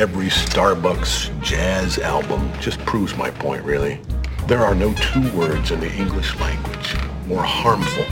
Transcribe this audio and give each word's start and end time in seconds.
every 0.00 0.30
Starbucks 0.30 1.28
jazz 1.42 1.98
album 1.98 2.50
just 2.58 2.78
proves 2.86 3.14
my 3.18 3.30
point, 3.32 3.62
really. 3.62 4.00
There 4.48 4.64
are 4.64 4.74
no 4.74 4.94
two 4.94 5.30
words 5.36 5.72
in 5.72 5.80
the 5.80 5.92
English 5.92 6.34
language 6.40 6.96
more 7.26 7.42
harmful 7.42 8.06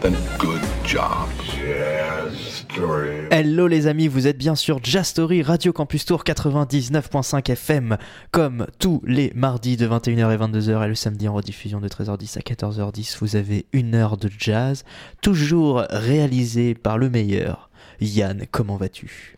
than 0.00 0.16
good 0.38 0.62
job. 0.82 1.28
Jazz 1.44 2.64
story. 2.70 3.28
Hello 3.30 3.66
les 3.66 3.86
amis, 3.86 4.08
vous 4.08 4.26
êtes 4.26 4.38
bien 4.38 4.54
sur 4.54 4.80
Jazz 4.82 5.08
Story 5.08 5.42
Radio 5.42 5.74
Campus 5.74 6.06
Tour 6.06 6.24
99.5 6.24 7.50
FM, 7.50 7.98
comme 8.30 8.66
tous 8.78 9.02
les 9.04 9.32
mardis 9.34 9.76
de 9.76 9.86
21h 9.86 10.32
et 10.32 10.38
22h 10.38 10.86
et 10.86 10.88
le 10.88 10.94
samedi 10.94 11.28
en 11.28 11.34
rediffusion 11.34 11.82
de 11.82 11.88
13h10 11.88 12.38
à 12.38 12.40
14h10. 12.40 13.18
Vous 13.20 13.36
avez 13.36 13.66
une 13.74 13.94
heure 13.94 14.16
de 14.16 14.30
jazz, 14.38 14.84
toujours 15.20 15.84
réalisé 15.90 16.74
par 16.74 16.96
le 16.96 17.10
meilleur. 17.10 17.68
Yann, 18.00 18.46
comment 18.50 18.78
vas-tu? 18.78 19.35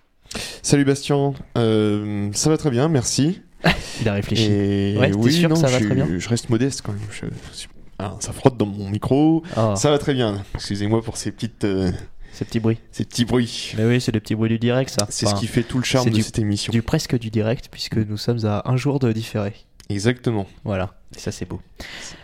Salut 0.63 0.85
Bastien, 0.85 1.35
Euh, 1.57 2.31
ça 2.33 2.51
va 2.51 2.57
très 2.57 2.71
bien, 2.71 2.89
merci. 2.89 3.41
Il 4.01 4.09
a 4.09 4.13
réfléchi. 4.15 4.45
Et 4.45 4.97
Ouais, 4.99 5.13
oui, 5.15 5.33
sûr 5.33 5.49
que 5.49 5.57
ça 5.57 5.67
va 5.69 5.79
je, 5.81 5.85
très 5.87 5.95
bien 5.95 6.07
je 6.19 6.29
reste 6.29 6.49
modeste 6.51 6.83
quand 6.83 6.93
même. 6.93 7.01
Je- 7.11 7.27
je- 7.27 7.67
ah, 7.99 8.17
ça 8.21 8.33
frotte 8.33 8.57
dans 8.57 8.67
mon 8.67 8.89
micro. 8.89 9.43
Oh, 9.57 9.75
Ça 9.77 9.91
va 9.91 9.99
très 9.99 10.15
bien. 10.15 10.45
Excusez-moi 10.55 11.03
pour 11.03 11.17
ces 11.17 11.33
petites, 11.33 11.65
euh, 11.65 11.91
ces 12.33 12.45
petits 12.45 12.61
bruits. 12.61 12.79
ces 12.93 13.05
petits 13.05 13.25
bruits. 13.25 13.73
Mais 13.77 13.85
oui, 13.87 14.01
c'est 14.01 14.13
les 14.13 14.21
petits 14.21 14.37
bruits 14.37 14.51
du 14.51 14.59
direct, 14.61 14.91
ça. 14.91 15.07
C'est 15.11 15.27
Enfin, 15.27 15.35
ce 15.37 15.41
qui 15.41 15.47
fait 15.49 15.65
tout 15.65 15.79
le 15.79 15.85
charme 15.85 16.11
de 16.11 16.15
du- 16.15 16.23
cette 16.23 16.39
émission. 16.39 16.71
du 16.71 16.83
presque 16.83 17.19
du 17.19 17.31
direct, 17.31 17.69
puisque 17.71 17.97
nous 17.97 18.17
sommes 18.17 18.45
à 18.47 18.63
un 18.71 18.77
jour 18.77 19.01
de 19.01 19.11
différé. 19.11 19.53
Exactement. 19.89 20.47
Voilà, 20.65 20.95
et 21.17 21.19
ça 21.19 21.33
c'est 21.33 21.47
beau. 21.49 21.61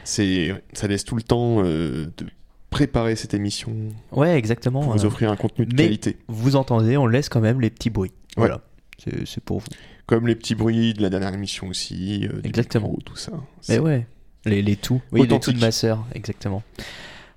C'est, 0.05 0.55
ça 0.75 0.87
laisse 0.87 1.05
tout 1.05 1.17
le 1.17 1.23
temps 1.23 1.65
euh, 1.65 2.07
de 2.19 2.27
préparer 2.75 3.17
cette 3.17 3.35
émission 3.35 3.73
Ouais, 4.13 4.37
exactement. 4.37 4.81
pour 4.83 4.93
vous 4.93 5.05
euh, 5.05 5.07
offrir 5.07 5.31
un 5.31 5.37
contenu 5.37 5.65
de 5.67 5.75
mais- 5.77 5.85
qualité. 5.85 6.17
vous 6.29 6.57
entendez, 6.57 6.97
on 6.97 7.07
laisse 7.07 7.29
quand 7.29 7.41
même 7.41 7.61
les 7.61 7.71
petits 7.71 7.91
bruits. 7.91 8.13
Voilà, 8.37 8.61
c'est 9.03 9.27
c'est 9.27 9.43
pour 9.43 9.61
vous. 9.61 9.67
Comme 10.07 10.27
les 10.27 10.35
petits 10.35 10.55
bruits 10.55 10.93
de 10.93 11.01
la 11.03 11.09
dernière 11.09 11.33
émission 11.33 11.69
aussi. 11.69 12.29
euh, 12.31 12.41
Exactement. 12.45 12.89
micro, 12.89 13.03
tout 13.03 13.17
ça. 13.17 13.33
Mais 13.69 13.79
ouais, 13.79 14.07
les, 14.45 14.61
les 14.61 14.77
tout. 14.77 15.01
Oui, 15.13 15.27
les 15.27 15.39
tout 15.41 15.53
de 15.53 15.61
ma 15.61 15.71
sœur, 15.71 16.05
exactement. 16.15 16.63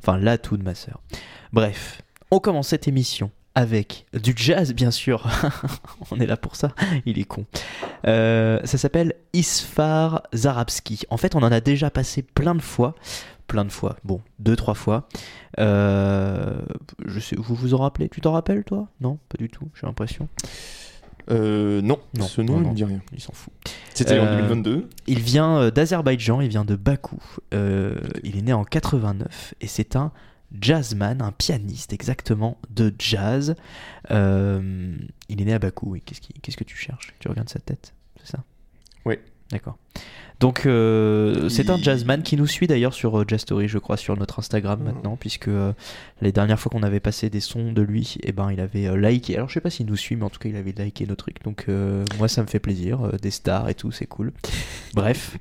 Enfin, 0.02 0.18
la 0.18 0.38
tout 0.38 0.58
de 0.58 0.64
ma 0.64 0.76
sœur. 0.76 1.02
Bref, 1.54 2.02
on 2.32 2.40
commence 2.40 2.68
cette 2.70 2.88
émission 2.88 3.32
avec 3.56 4.06
du 4.14 4.34
jazz, 4.36 4.74
bien 4.74 4.92
sûr. 4.92 5.28
on 6.12 6.20
est 6.20 6.26
là 6.28 6.36
pour 6.38 6.56
ça. 6.56 6.74
Il 7.06 7.18
est 7.20 7.24
con. 7.26 7.46
Euh, 8.06 8.60
ça 8.66 8.78
s'appelle 8.78 9.14
Isfar 9.34 10.24
Zarabski. 10.36 11.02
En 11.10 11.18
fait, 11.18 11.36
on 11.36 11.40
en 11.44 11.52
a 11.52 11.60
déjà 11.62 11.90
passé 11.90 12.22
plein 12.22 12.54
de 12.56 12.62
fois. 12.62 12.96
Plein 13.48 13.64
de 13.66 13.72
fois. 13.72 13.96
Bon, 14.04 14.22
deux, 14.40 14.56
trois 14.56 14.74
fois. 14.74 15.08
Euh, 15.60 16.60
je 17.06 17.20
sais, 17.20 17.36
vous 17.38 17.56
vous 17.56 17.74
en 17.74 17.78
rappelez? 17.78 18.10
Tu 18.10 18.20
t'en 18.22 18.34
rappelles, 18.34 18.64
toi? 18.66 18.90
Non, 19.02 19.20
pas 19.30 19.38
du 19.38 19.50
tout, 19.50 19.70
j'ai 19.80 19.88
l'impression. 19.88 20.28
Euh, 21.30 21.82
non, 21.82 22.00
Non, 22.18 22.26
ce 22.26 22.42
nom 22.42 22.60
ne 22.60 22.70
me 22.70 22.74
dit 22.74 22.84
rien. 22.86 23.02
Il 23.12 23.20
s'en 23.22 23.34
fout. 23.34 23.52
C'était 23.94 24.20
en 24.20 24.24
Euh, 24.26 24.36
2022. 24.38 24.90
Il 25.08 25.20
vient 25.20 25.58
euh, 25.60 25.72
d'Azerbaïdjan, 25.72 26.42
il 26.42 26.48
vient 26.50 26.64
de 26.66 26.76
Bakou. 26.76 27.22
Euh, 27.54 27.96
il 28.24 28.38
est 28.38 28.42
né 28.42 28.54
en 28.54 28.64
89 28.64 29.54
et 29.60 29.68
c'est 29.68 29.96
un 29.98 30.12
jazzman, 30.62 31.22
un 31.22 31.34
pianiste 31.34 31.92
exactement 31.92 32.58
de 32.70 32.94
jazz. 32.98 33.56
Euh, 34.12 34.96
il 35.28 35.42
est 35.42 35.46
né 35.46 35.54
à 35.54 35.60
Bakou, 35.60 35.92
oui. 35.92 36.02
Qu'est-ce, 36.06 36.22
qui- 36.22 36.34
qu'est-ce 36.42 36.56
que 36.58 36.64
tu 36.64 36.78
cherches? 36.78 37.14
Tu 37.20 37.28
regardes 37.28 37.50
sa 37.50 37.60
tête, 37.60 37.94
c'est 38.24 38.32
ça? 38.32 38.44
Oui. 39.06 39.16
D'accord. 39.52 39.78
Donc 40.40 40.66
euh, 40.66 41.50
c'est 41.50 41.72
un 41.72 41.78
jazzman 41.78 42.22
qui 42.22 42.38
nous 42.38 42.46
suit 42.46 42.68
d'ailleurs 42.68 42.94
sur 42.94 43.20
euh, 43.20 43.26
Jazz 43.28 43.42
Story, 43.42 43.68
je 43.68 43.80
crois, 43.80 43.98
sur 43.98 44.16
notre 44.18 44.38
Instagram 44.38 44.84
maintenant, 44.84 45.16
puisque 45.16 45.48
euh, 45.48 45.74
les 46.22 46.32
dernières 46.32 46.60
fois 46.60 46.70
qu'on 46.70 46.84
avait 46.84 47.00
passé 47.00 47.32
des 47.32 47.40
sons 47.40 47.72
de 47.72 47.82
lui, 47.82 48.18
eh 48.22 48.32
ben 48.34 48.52
il 48.52 48.60
avait 48.60 48.88
euh, 48.88 48.98
liké. 48.98 49.36
Alors 49.36 49.50
je 49.50 49.56
sais 49.56 49.62
pas 49.62 49.72
s'il 49.72 49.88
nous 49.88 49.96
suit, 49.96 50.16
mais 50.16 50.26
en 50.26 50.30
tout 50.30 50.40
cas 50.40 50.50
il 50.50 50.56
avait 50.56 50.74
liké 50.78 51.08
nos 51.08 51.16
trucs. 51.16 51.44
Donc 51.44 51.68
moi 52.20 52.28
ça 52.28 52.44
me 52.44 52.48
fait 52.48 52.60
plaisir, 52.60 53.14
des 53.20 53.32
stars 53.32 53.70
et 53.70 53.74
tout, 53.76 53.92
c'est 53.92 54.06
cool. 54.06 54.32
Bref, 54.94 55.38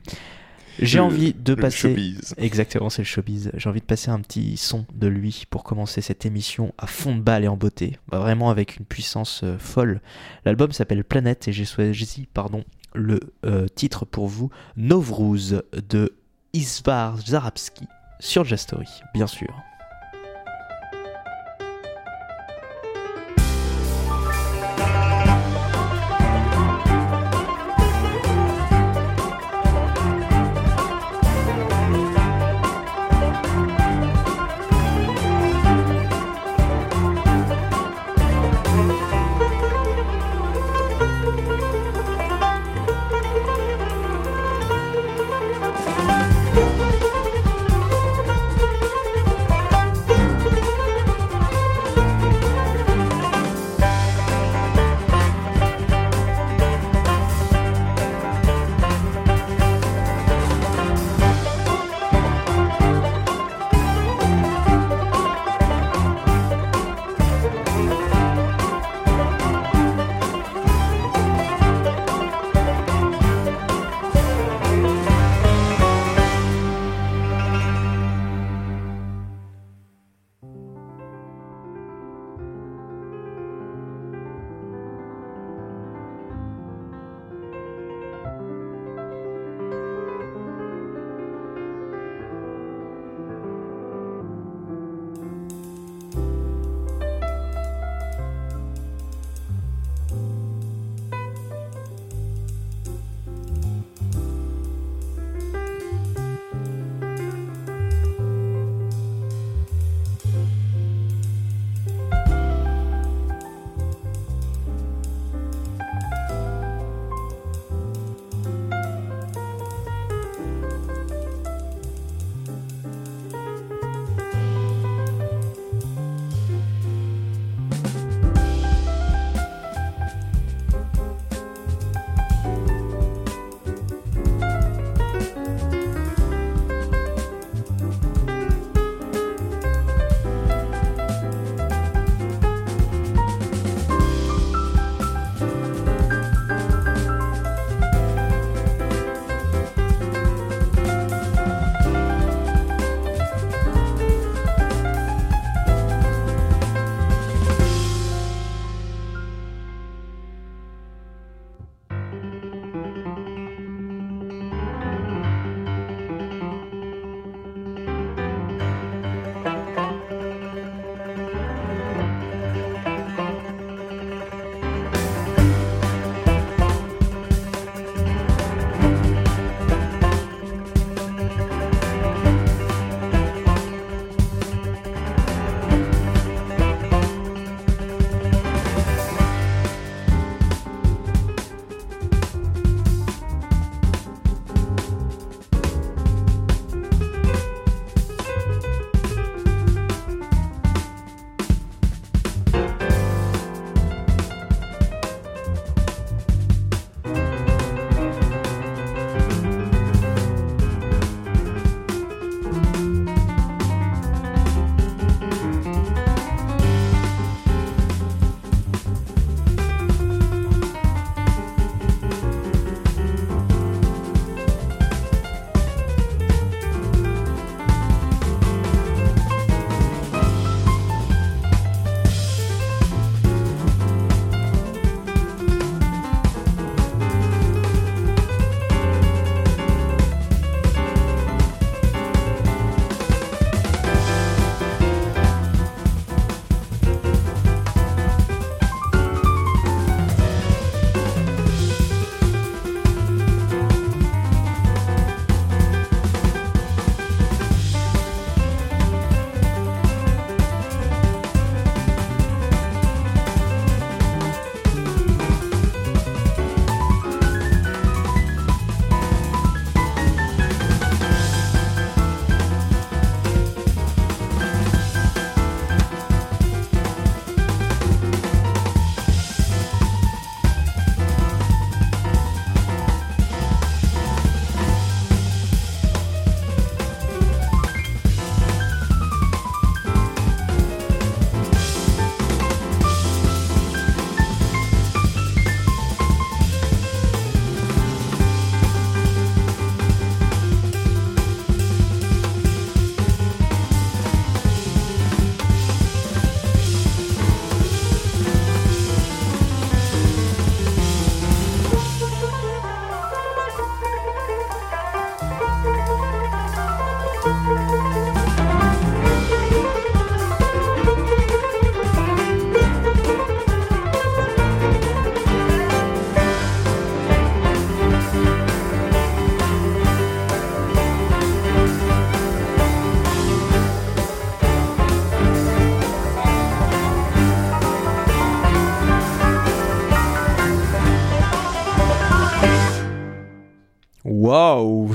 j'ai 0.81 1.01
envie 1.01 1.33
de 1.33 1.55
passer. 1.55 1.89
showbiz. 1.89 2.35
Exactement, 2.37 2.91
c'est 2.91 3.03
le 3.03 3.07
showbiz. 3.07 3.51
J'ai 3.55 3.69
envie 3.69 3.81
de 3.81 3.87
passer 3.87 4.11
un 4.11 4.21
petit 4.21 4.57
son 4.57 4.85
de 4.95 5.07
lui 5.07 5.45
pour 5.49 5.65
commencer 5.65 6.01
cette 6.01 6.27
émission 6.27 6.75
à 6.79 6.87
fond 6.87 7.15
de 7.15 7.21
balle 7.21 7.45
et 7.45 7.49
en 7.49 7.57
beauté. 7.57 7.99
Vraiment 8.13 8.51
avec 8.51 8.77
une 8.77 8.85
puissance 8.85 9.41
euh, 9.43 9.57
folle. 9.59 10.01
L'album 10.45 10.73
s'appelle 10.73 11.05
Planète 11.05 11.49
et 11.49 11.53
j'ai 11.53 11.65
choisi 11.65 12.29
pardon, 12.33 12.65
le 12.97 13.21
euh, 13.45 13.67
titre 13.69 14.05
pour 14.05 14.27
vous 14.27 14.51
Novruz 14.77 15.63
de 15.73 16.13
Isvar 16.53 17.19
Zarabski 17.19 17.87
sur 18.19 18.45
Jazz 18.45 18.61
Story, 18.61 18.89
bien 19.15 19.27
sûr. 19.27 19.49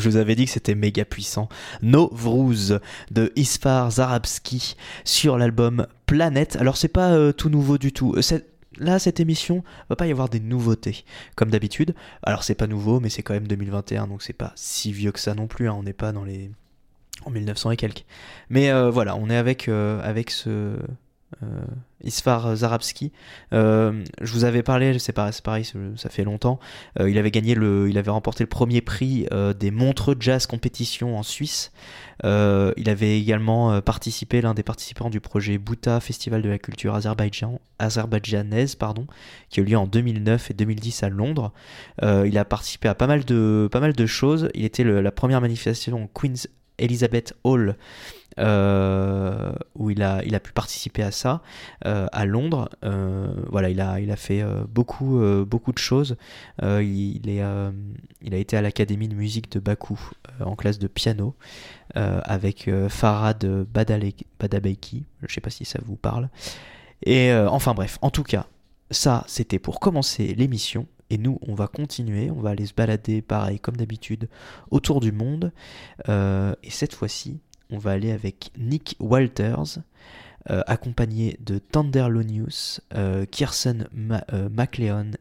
Je 0.02 0.10
vous 0.10 0.18
avais 0.18 0.36
dit 0.36 0.46
que 0.46 0.52
c'était 0.52 0.76
méga 0.76 1.06
puissant. 1.06 1.48
No 1.82 2.10
Vrouz 2.14 2.80
de 3.12 3.32
Isfar 3.36 3.92
Zarabski 3.92 4.76
sur 5.06 5.38
l'album 5.38 5.88
Planète. 6.06 6.58
Alors 6.60 6.78
c'est 6.78 6.88
pas 6.88 7.12
euh, 7.12 7.32
tout 7.32 7.50
nouveau 7.50 7.78
du 7.78 7.94
tout. 7.94 8.16
Euh, 8.16 8.22
Là, 8.78 9.00
cette 9.00 9.20
émission, 9.20 9.66
va 9.90 9.98
pas 9.98 10.08
y 10.08 10.12
avoir 10.12 10.30
des 10.30 10.40
nouveautés, 10.40 11.04
comme 11.36 11.52
d'habitude. 11.52 11.94
Alors 12.24 12.44
c'est 12.46 12.56
pas 12.56 12.68
nouveau, 12.68 13.02
mais 13.02 13.10
c'est 13.10 13.22
quand 13.22 13.34
même 13.34 13.46
2021, 13.48 14.08
donc 14.08 14.24
c'est 14.24 14.32
pas 14.32 14.54
si 14.56 14.94
vieux 14.94 15.12
que 15.12 15.20
ça 15.20 15.36
non 15.36 15.48
plus. 15.48 15.68
hein. 15.68 15.76
On 15.78 15.84
n'est 15.84 15.92
pas 15.94 16.14
dans 16.14 16.24
les 16.24 16.50
en 17.26 17.32
1900 17.32 17.72
et 17.72 17.78
quelques. 17.78 18.06
Mais 18.50 18.72
euh, 18.72 18.90
voilà, 18.90 19.18
on 19.18 19.30
est 19.30 19.36
avec 19.36 19.68
ce 20.32 20.78
Isfar 22.04 22.56
Zarabski. 22.56 23.12
Euh, 23.54 24.04
je 24.22 24.34
vous 24.34 24.44
avais 24.44 24.64
parlé, 24.64 24.98
c'est 25.00 25.14
pareil, 25.14 25.34
ça 25.34 26.10
fait 26.10 26.24
longtemps. 26.24 26.60
Euh, 27.00 27.10
il 27.10 27.18
avait 27.18 27.32
gagné 27.32 27.52
il 27.54 27.98
avait 27.98 28.12
remporté 28.12 28.44
le 28.44 28.50
premier 28.50 28.82
prix 28.82 29.28
euh, 29.32 29.54
des 29.54 29.72
Montreux 29.72 30.16
Jazz 30.20 30.46
Competition 30.46 31.18
en 31.18 31.24
Suisse. 31.24 31.72
Euh, 32.24 32.72
il 32.78 32.90
avait 32.90 33.20
également 33.20 33.74
euh, 33.74 33.82
participé, 33.82 34.42
l'un 34.42 34.54
des 34.54 34.64
participants 34.64 35.10
du 35.10 35.20
projet 35.20 35.58
Bouta 35.58 36.00
Festival 36.00 36.42
de 36.42 36.50
la 36.50 36.60
culture 36.60 36.94
azerbaïdjan, 36.94 37.60
azerbaïdjanaise, 37.80 38.76
pardon, 38.76 39.08
qui 39.50 39.60
a 39.60 39.64
eu 39.64 39.66
lieu 39.66 39.78
en 39.78 39.88
2009 39.88 40.52
et 40.52 40.54
2010 40.54 41.04
à 41.04 41.10
Londres. 41.10 41.52
Euh, 42.04 42.28
il 42.28 42.38
a 42.38 42.46
participé 42.46 42.88
à 42.88 42.96
pas 42.96 43.08
mal 43.08 43.26
de, 43.26 43.68
pas 43.72 43.80
mal 43.80 43.94
de 43.94 44.06
choses. 44.06 44.50
Il 44.54 44.66
était 44.66 44.84
la 44.84 45.12
première 45.12 45.42
manifestation 45.42 46.10
Queen's 46.14 46.48
Elizabeth 46.82 47.34
Hall 47.44 47.76
euh, 48.40 49.52
où 49.76 49.90
il 49.90 50.04
a, 50.04 50.40
pu 50.40 50.54
participer 50.54 51.04
à 51.04 51.12
ça 51.12 51.42
euh, 51.86 52.08
à 52.12 52.26
Londres. 52.26 52.70
Euh, 52.86 53.34
voilà, 53.50 53.70
il 53.70 53.82
a, 53.82 54.16
fait 54.16 54.44
beaucoup, 54.70 55.20
de 55.20 55.78
choses. 55.78 56.16
Il, 56.62 57.22
a 57.40 58.38
été 58.38 58.58
à 58.58 58.62
l'Académie 58.62 59.08
de 59.08 59.16
musique 59.16 59.52
de 59.52 59.60
Bakou 59.60 60.00
en 60.40 60.56
classe 60.56 60.80
de 60.80 60.88
piano 60.88 61.36
avec 61.94 62.70
Farad 62.90 63.46
Badabeki. 64.40 65.04
Je 65.28 65.34
sais 65.34 65.42
pas 65.42 65.50
si 65.50 65.66
ça 65.66 65.80
vous 65.86 65.98
parle. 65.98 66.30
Et 67.04 67.34
enfin 67.34 67.74
bref, 67.74 67.98
en 68.02 68.12
tout 68.12 68.24
cas, 68.24 68.46
ça 68.92 69.24
c'était 69.28 69.60
pour 69.60 69.80
commencer 69.80 70.34
l'émission. 70.36 70.88
Et 71.12 71.18
nous, 71.18 71.40
on 71.46 71.56
va 71.56 71.68
continuer, 71.68 72.32
on 72.32 72.40
va 72.40 72.52
aller 72.52 72.66
se 72.66 72.74
balader 72.74 73.22
pareil 73.22 73.60
comme 73.60 73.76
d'habitude 73.76 74.30
autour 74.72 75.02
du 75.02 75.12
monde. 75.12 75.52
Euh, 76.08 76.56
et 76.64 76.70
cette 76.70 76.96
fois-ci, 76.96 77.42
on 77.70 77.78
va 77.78 77.92
aller 77.92 78.14
avec 78.14 78.52
Nick 78.58 78.96
Walters, 79.02 79.80
euh, 80.50 80.62
accompagné 80.68 81.38
de 81.42 81.60
Tenderlonius, 81.60 82.80
euh, 82.96 83.26
Kirsten 83.26 83.90
Ma- 83.92 84.24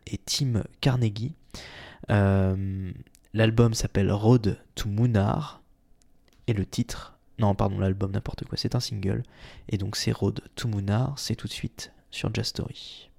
et 0.07 0.19
Tim 0.25 0.63
Carnegie. 0.81 1.35
L'album 2.09 3.75
s'appelle 3.75 4.13
Road 4.13 4.59
to 4.77 4.89
Munar 4.89 5.61
et 6.47 6.53
le 6.53 6.65
titre, 6.67 7.19
non 7.41 7.57
pardon 7.57 7.81
l'album 7.81 8.13
n'importe 8.13 8.45
quoi, 8.45 8.57
c'est 8.57 8.77
un 8.77 8.81
single 8.81 9.25
et 9.69 9.77
donc 9.77 9.97
c'est 9.97 10.13
Road 10.13 10.41
to 10.55 10.69
Munar, 10.69 11.19
c'est 11.19 11.35
tout 11.37 11.49
de 11.49 11.53
suite 11.53 11.93
sur 12.13 12.33
Jazz 12.33 12.47
Story. 12.47 13.10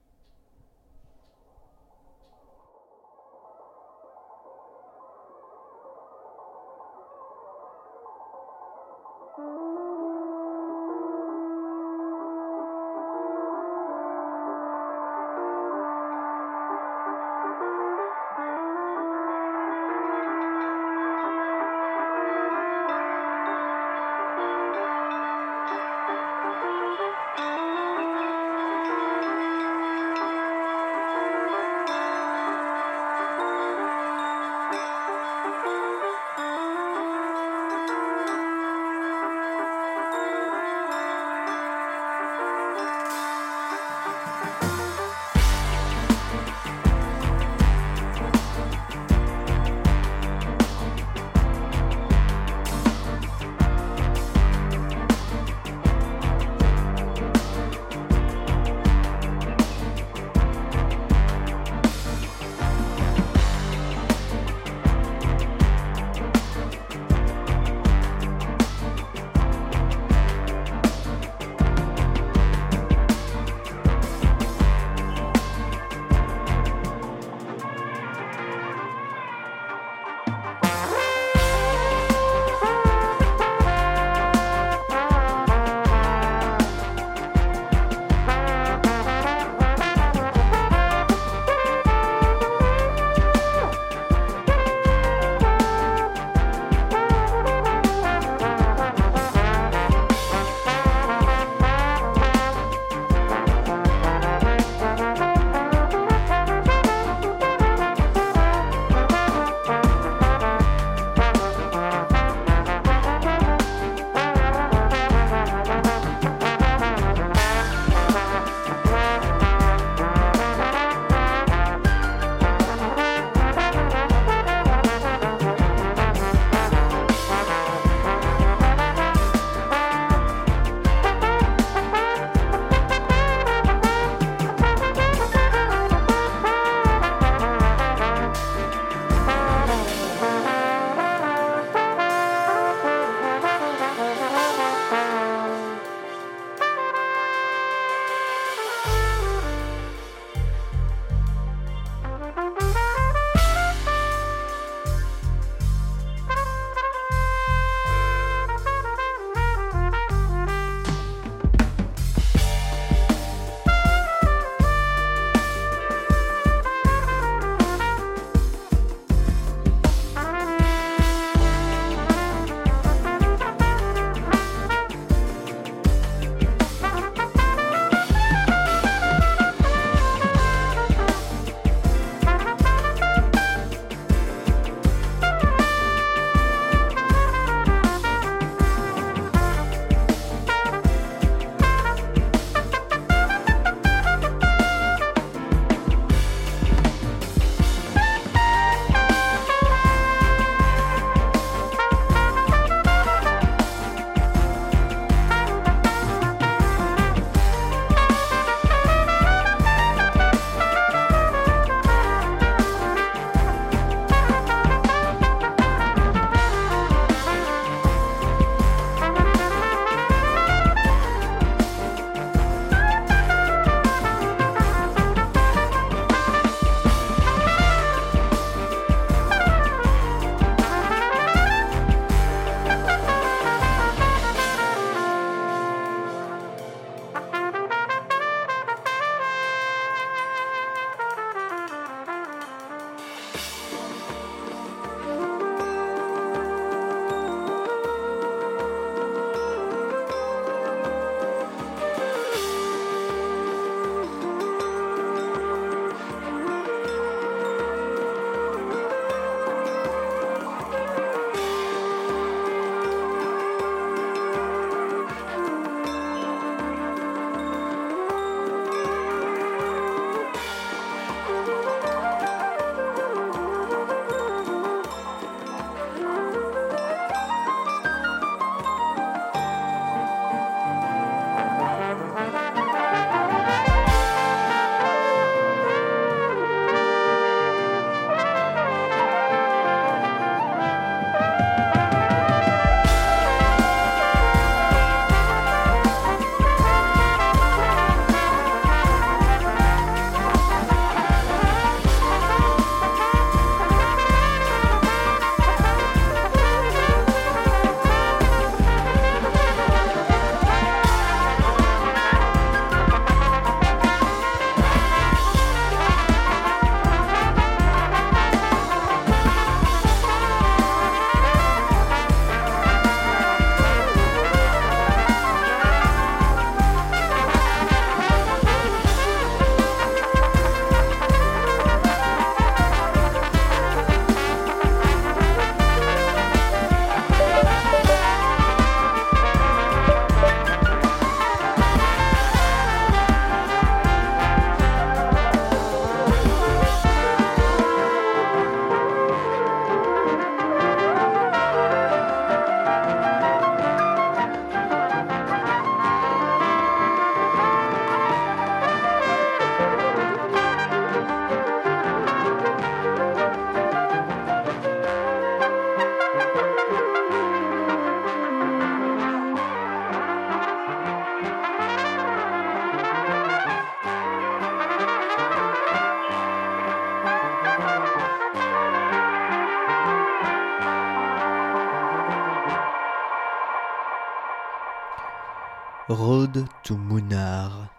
Road 386.01 386.45
to 386.63 386.77
Munar. 386.77 387.71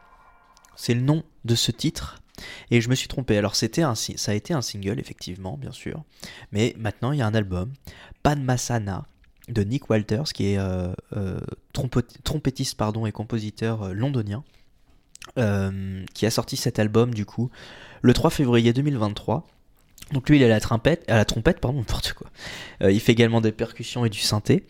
C'est 0.77 0.95
le 0.95 1.01
nom 1.01 1.25
de 1.45 1.57
ce 1.57 1.73
titre. 1.73 2.21
Et 2.71 2.81
je 2.81 2.89
me 2.89 2.95
suis 2.95 3.09
trompé. 3.09 3.37
Alors 3.37 3.57
c'était 3.57 3.83
un, 3.83 3.97
ça 3.97 4.31
a 4.31 4.35
été 4.35 4.55
un 4.55 4.63
single 4.63 5.01
effectivement, 5.01 5.57
bien 5.57 5.73
sûr. 5.73 6.05
Mais 6.53 6.77
maintenant 6.79 7.11
il 7.11 7.19
y 7.19 7.23
a 7.23 7.27
un 7.27 7.35
album, 7.35 7.73
Padmasana, 8.23 9.07
de 9.49 9.65
Nick 9.65 9.91
Walters, 9.91 10.33
qui 10.33 10.53
est 10.53 10.59
euh, 10.59 10.93
euh, 11.17 11.41
trompettiste 11.73 12.77
pardon, 12.77 13.07
et 13.07 13.13
compositeur 13.13 13.83
euh, 13.83 13.93
londonien, 13.93 14.45
qui 16.15 16.27
a 16.27 16.31
sorti 16.31 16.57
cet 16.57 16.79
album 16.79 17.15
du 17.15 17.27
coup 17.27 17.51
le 18.03 18.13
3 18.13 18.31
février 18.31 18.73
2023. 18.73 19.49
Donc 20.13 20.29
lui 20.29 20.37
il 20.37 20.43
est 20.43 20.47
à 20.47 20.49
la 20.49 20.61
trompette, 20.61 21.09
à 21.09 21.17
la 21.17 21.25
trompette 21.25 21.61
pardon 21.61 21.79
n'importe 21.81 22.13
quoi. 22.13 22.29
Euh, 22.83 22.93
il 22.93 23.01
fait 23.01 23.13
également 23.13 23.41
des 23.41 23.53
percussions 23.53 24.05
et 24.05 24.11
du 24.11 24.21
synthé. 24.21 24.65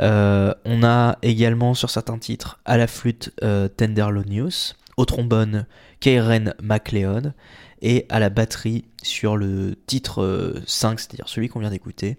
Euh, 0.00 0.54
on 0.64 0.82
a 0.84 1.18
également 1.22 1.74
sur 1.74 1.90
certains 1.90 2.18
titres 2.18 2.60
à 2.64 2.76
la 2.76 2.86
flûte 2.86 3.32
euh, 3.42 3.68
Tenderlonius, 3.68 4.76
au 4.96 5.04
trombone 5.04 5.66
Karen 6.00 6.54
MacLeod 6.62 7.34
et 7.82 8.06
à 8.08 8.18
la 8.18 8.30
batterie 8.30 8.84
sur 9.02 9.36
le 9.36 9.76
titre 9.86 10.22
euh, 10.22 10.62
5, 10.66 11.00
c'est-à-dire 11.00 11.28
celui 11.28 11.48
qu'on 11.48 11.60
vient 11.60 11.70
d'écouter, 11.70 12.18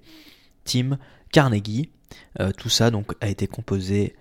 Tim 0.65 0.97
Carnegie. 1.31 1.91
Euh, 2.39 2.51
tout 2.51 2.69
ça 2.69 2.91
donc 2.91 3.13
a 3.21 3.27
été 3.27 3.47
composé 3.47 4.15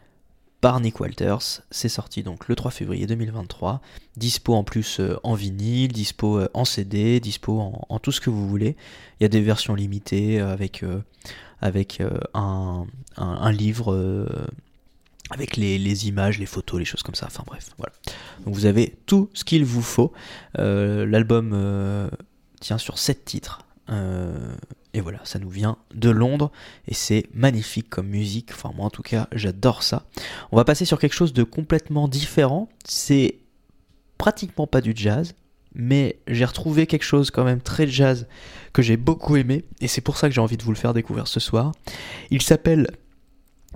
par 0.67 0.81
Nick 0.81 0.99
Walters. 0.99 1.63
C'est 1.71 1.89
sorti 1.89 2.25
donc 2.25 2.49
le 2.49 2.57
3 2.57 2.73
février 2.73 3.07
2023. 3.07 3.81
Dispo 4.17 4.53
en 4.53 4.65
plus 4.65 4.99
euh, 4.99 5.17
en 5.23 5.35
vinyle, 5.35 5.93
dispo 5.93 6.41
euh, 6.41 6.49
en 6.55 6.65
CD, 6.65 7.21
dispo 7.21 7.61
en, 7.89 7.99
tout 8.01 8.11
ce 8.11 8.21
que 8.21 8.31
vous 8.31 8.49
voulez. 8.49 8.75
Il 9.21 9.23
y 9.23 9.27
a 9.27 9.29
des 9.29 9.43
versions 9.43 9.77
limitées 9.77 10.41
euh, 10.41 10.51
avec, 10.55 10.83
un, 12.35 13.53
livre 13.53 14.27
avec 15.31 15.57
les, 15.57 16.09
images, 16.09 16.41
les 16.41 16.47
photos, 16.47 16.81
les 16.81 16.85
choses 16.85 17.05
comme 17.05 17.15
ça. 17.15 17.27
Enfin 17.27 17.45
bref, 17.47 17.71
voilà. 17.79 17.93
Donc 18.45 18.53
vous 18.57 18.67
avez 18.67 18.99
tout 19.07 19.31
ce 19.35 19.45
qu'il 19.45 19.65
vous 19.65 19.83
faut. 19.83 20.13
L'album 20.57 22.11
tient 22.59 22.79
sur 22.79 22.99
7 22.99 23.25
titres. 23.25 23.61
Et 24.97 25.03
voilà, 25.03 25.21
ça 25.25 25.39
nous 25.39 25.51
vient 25.51 25.77
de 25.95 26.09
Londres 26.09 26.51
et 26.89 26.95
c'est 26.95 27.27
magnifique 27.35 27.91
comme 27.91 28.07
musique. 28.07 28.49
Enfin, 28.55 28.73
moi 28.75 28.87
en 28.87 28.91
tout 28.91 29.03
cas, 29.03 29.29
j'adore 29.31 29.83
ça. 29.83 30.07
On 30.53 30.57
va 30.57 30.65
passer 30.65 30.87
sur 30.87 30.99
quelque 30.99 31.13
chose 31.13 31.35
de 31.35 31.43
complètement 31.43 32.09
différent. 32.09 32.71
C'est 32.87 33.41
pratiquement 34.17 34.67
pas 34.67 34.81
du 34.81 34.95
jazz, 34.97 35.35
mais 35.75 36.19
j'ai 36.29 36.47
retrouvé 36.47 36.87
quelque 36.87 37.03
chose 37.03 37.31
quand 37.31 37.45
même 37.45 37.61
très 37.61 37.87
jazz 37.87 38.27
que 38.73 38.81
j'ai 38.81 38.97
beaucoup 38.97 39.37
aimé 39.37 39.67
et 39.83 39.87
c'est 39.87 40.01
pour 40.01 40.17
ça 40.17 40.31
que 40.31 40.35
j'ai 40.35 40.41
envie 40.41 40.57
de 40.57 40.63
vous 40.63 40.73
le 40.73 40.79
faire 40.79 40.95
découvrir 40.95 41.29
ce 41.29 41.41
soir. 41.41 41.73
Il 42.31 42.41
s'appelle 42.41 42.87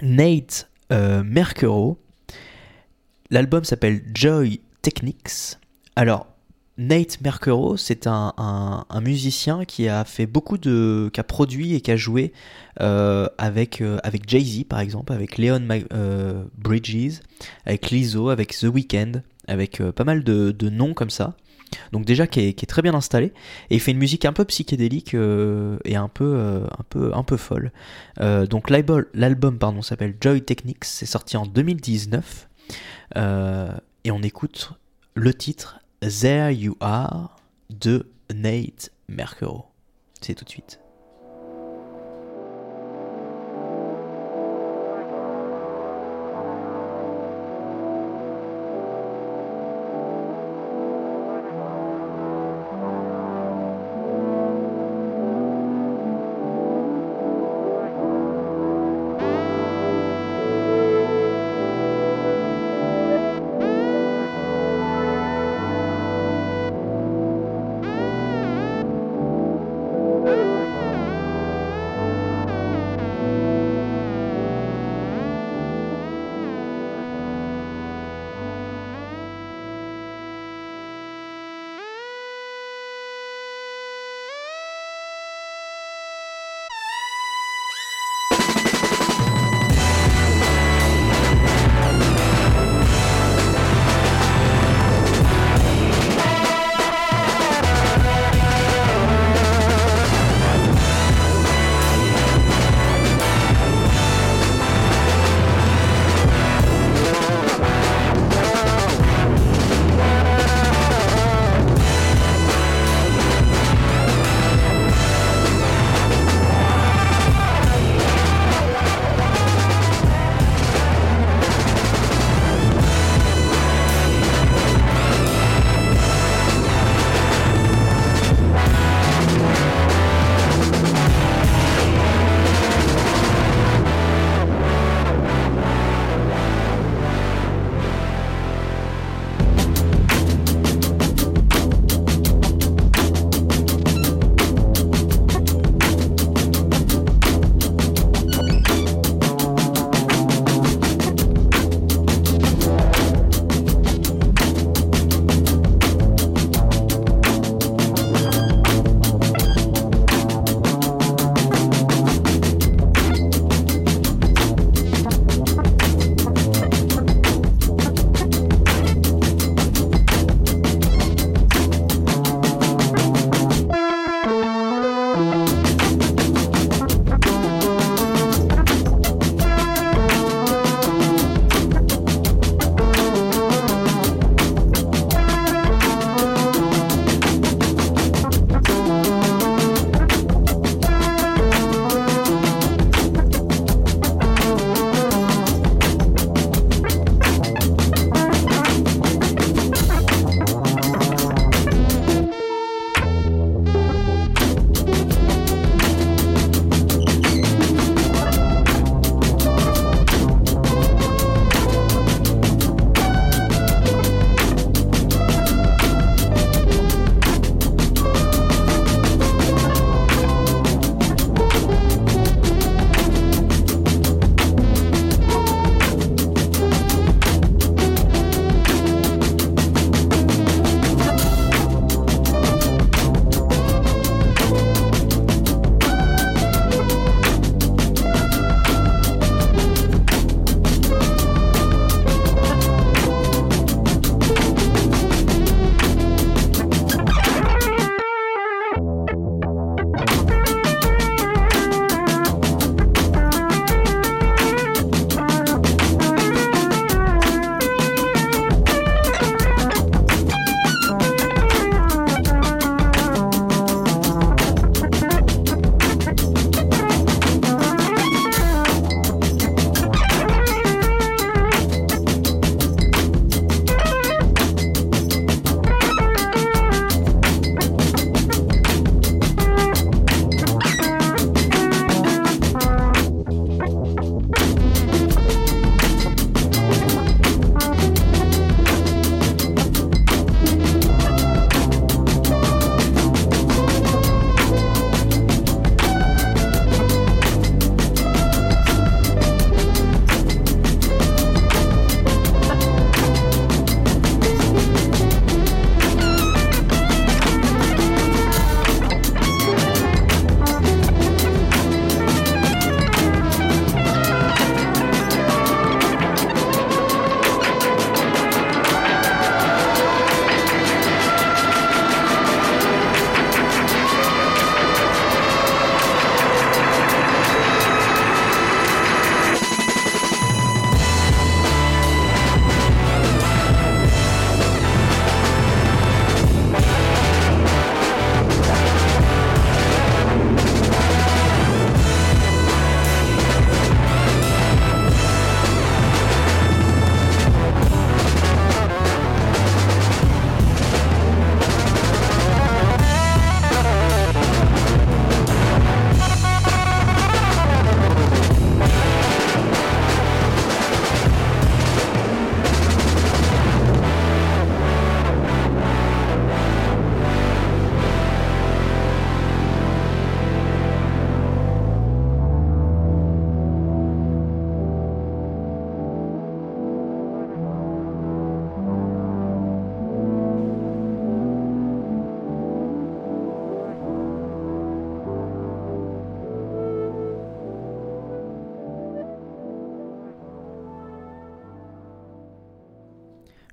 Nate 0.00 0.70
euh, 0.90 1.22
Mercuro. 1.22 1.98
L'album 3.28 3.64
s'appelle 3.64 4.02
Joy 4.14 4.62
Techniques. 4.80 5.59
Alors, 5.96 6.28
Nate 6.81 7.21
Mercuro, 7.21 7.77
c'est 7.77 8.07
un, 8.07 8.85
musicien 9.03 9.66
qui 9.66 9.88
a 9.88 10.05
fait 10.05 10.27
beaucoup 10.27 10.57
de. 10.57 11.11
qui 11.12 11.21
a 11.21 11.25
produit 11.25 11.75
et 11.75 11.83
qui 11.83 11.90
a 11.90 11.97
joué 11.97 12.33
euh, 12.81 13.29
avec, 13.37 13.83
euh, 13.83 13.99
avec 14.03 14.29
Jay-Z 14.29 14.64
par 14.64 14.81
exemple, 14.81 15.12
avec 15.12 15.37
Leon 15.37 15.69
euh, 15.93 16.43
Bridges, 16.57 17.21
avec 17.66 17.90
Lizzo, 17.90 18.31
avec 18.31 18.57
The 18.57 18.64
Weeknd, 18.64 19.23
avec 19.47 19.83
pas 19.93 20.05
mal 20.05 20.25
de, 20.25 20.53
de 20.53 20.71
noms 20.71 20.95
comme 20.95 21.11
ça. 21.11 21.35
Donc 21.93 22.07
déjà 22.07 22.27
qui 22.27 22.40
est, 22.40 22.53
qui 22.55 22.64
est 22.64 22.66
très 22.66 22.83
bien 22.83 22.95
installé 22.95 23.27
et 23.69 23.77
il 23.77 23.81
fait 23.81 23.93
une 23.93 23.99
musique 23.99 24.25
un 24.25 24.33
peu 24.33 24.45
psychédélique 24.47 25.14
et 25.14 25.97
un 25.97 26.09
peu, 26.09 26.62
un 26.66 26.83
peu, 26.88 27.12
un 27.14 27.23
peu 27.23 27.37
folle. 27.37 27.73
Donc 28.19 28.71
l'album, 28.71 29.83
s'appelle 29.83 30.16
Joy 30.21 30.43
Techniques, 30.43 30.85
c'est 30.85 31.07
sorti 31.07 31.37
en 31.37 31.47
2019 31.47 32.49
euh, 33.16 33.73
et 34.05 34.11
on 34.11 34.23
écoute 34.23 34.73
le 35.14 35.35
titre 35.35 35.80
There 36.03 36.51
You 36.51 36.79
Are 36.81 37.37
de 37.69 38.11
Nate 38.33 38.91
Mercuro. 39.09 39.67
C'est 40.23 40.35
tout 40.35 40.47
de 40.47 40.49
suite. 40.49 40.81